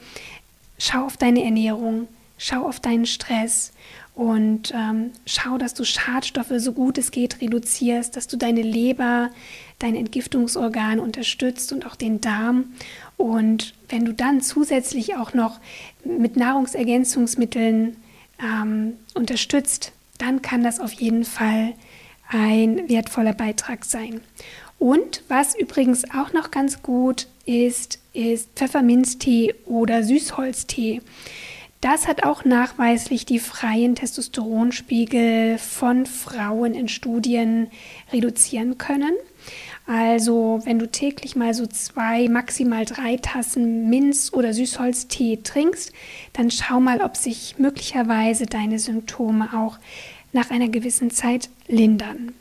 Schau 0.79 1.05
auf 1.05 1.19
deine 1.19 1.45
Ernährung, 1.45 2.09
schau 2.39 2.67
auf 2.67 2.81
deinen 2.81 3.05
Stress 3.05 3.73
und 4.21 4.75
ähm, 4.75 5.13
schau, 5.25 5.57
dass 5.57 5.73
du 5.73 5.83
Schadstoffe 5.83 6.53
so 6.59 6.75
gut 6.75 6.99
es 6.99 7.11
geht 7.11 7.41
reduzierst, 7.41 8.15
dass 8.15 8.27
du 8.27 8.37
deine 8.37 8.61
Leber, 8.61 9.31
dein 9.79 9.97
Entgiftungsorgan 9.97 11.01
unterstützt 11.01 11.73
und 11.73 11.87
auch 11.87 11.97
den 11.97 12.21
Darm. 12.21 12.75
Und 13.17 13.73
wenn 13.89 14.05
du 14.05 14.13
dann 14.13 14.43
zusätzlich 14.43 15.17
auch 15.17 15.33
noch 15.33 15.59
mit 16.05 16.37
Nahrungsergänzungsmitteln 16.37 17.97
ähm, 18.43 18.93
unterstützt, 19.15 19.93
dann 20.19 20.43
kann 20.43 20.63
das 20.63 20.81
auf 20.81 20.93
jeden 20.93 21.25
Fall 21.25 21.73
ein 22.29 22.91
wertvoller 22.91 23.33
Beitrag 23.33 23.87
sein. 23.87 24.21
Und 24.79 25.23
was 25.29 25.59
übrigens 25.59 26.05
auch 26.11 26.35
noch 26.35 26.51
ganz 26.51 26.83
gut 26.83 27.27
ist, 27.47 28.01
ist 28.13 28.51
Pfefferminztee 28.55 29.55
oder 29.65 30.03
Süßholztee. 30.03 31.01
Das 31.81 32.07
hat 32.07 32.25
auch 32.25 32.45
nachweislich 32.45 33.25
die 33.25 33.39
freien 33.39 33.95
Testosteronspiegel 33.95 35.57
von 35.57 36.05
Frauen 36.05 36.75
in 36.75 36.89
Studien 36.89 37.69
reduzieren 38.13 38.77
können. 38.77 39.15
Also 39.87 40.61
wenn 40.65 40.79
du 40.79 40.91
täglich 40.91 41.37
mal 41.37 41.55
so 41.55 41.67
zwei, 41.67 42.29
maximal 42.29 42.85
drei 42.85 43.17
Tassen 43.17 43.89
Minz- 43.89 44.33
oder 44.33 44.53
Süßholztee 44.53 45.41
trinkst, 45.43 45.93
dann 46.35 46.51
schau 46.51 46.81
mal, 46.81 47.01
ob 47.01 47.17
sich 47.17 47.57
möglicherweise 47.59 48.45
deine 48.45 48.79
Symptome 48.79 49.49
auch 49.55 49.79
nach 50.33 50.51
einer 50.51 50.69
gewissen 50.69 51.11
Zeit 51.11 51.49
lindern. 51.67 52.35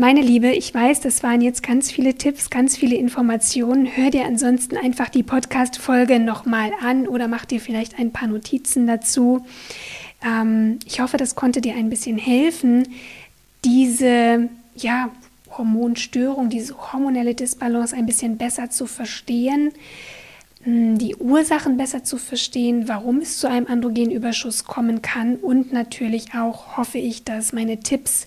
Meine 0.00 0.22
Liebe, 0.22 0.48
ich 0.48 0.72
weiß, 0.72 1.00
das 1.00 1.22
waren 1.22 1.42
jetzt 1.42 1.62
ganz 1.62 1.92
viele 1.92 2.14
Tipps, 2.14 2.48
ganz 2.48 2.74
viele 2.74 2.96
Informationen. 2.96 3.84
Hör 3.84 4.08
dir 4.08 4.24
ansonsten 4.24 4.78
einfach 4.78 5.10
die 5.10 5.22
Podcast-Folge 5.22 6.18
nochmal 6.18 6.70
an 6.80 7.06
oder 7.06 7.28
mach 7.28 7.44
dir 7.44 7.60
vielleicht 7.60 7.98
ein 7.98 8.10
paar 8.10 8.26
Notizen 8.26 8.86
dazu. 8.86 9.44
Ähm, 10.24 10.78
ich 10.86 11.00
hoffe, 11.00 11.18
das 11.18 11.34
konnte 11.34 11.60
dir 11.60 11.74
ein 11.74 11.90
bisschen 11.90 12.16
helfen, 12.16 12.88
diese 13.62 14.48
ja, 14.74 15.10
Hormonstörung, 15.50 16.48
diese 16.48 16.78
hormonelle 16.94 17.34
Disbalance 17.34 17.94
ein 17.94 18.06
bisschen 18.06 18.38
besser 18.38 18.70
zu 18.70 18.86
verstehen, 18.86 19.70
hm, 20.62 20.96
die 20.96 21.14
Ursachen 21.16 21.76
besser 21.76 22.04
zu 22.04 22.16
verstehen, 22.16 22.88
warum 22.88 23.18
es 23.18 23.36
zu 23.36 23.50
einem 23.50 23.66
Androgenüberschuss 23.66 24.64
kommen 24.64 25.02
kann 25.02 25.36
und 25.36 25.74
natürlich 25.74 26.32
auch 26.34 26.78
hoffe 26.78 26.96
ich, 26.96 27.24
dass 27.24 27.52
meine 27.52 27.80
Tipps 27.80 28.26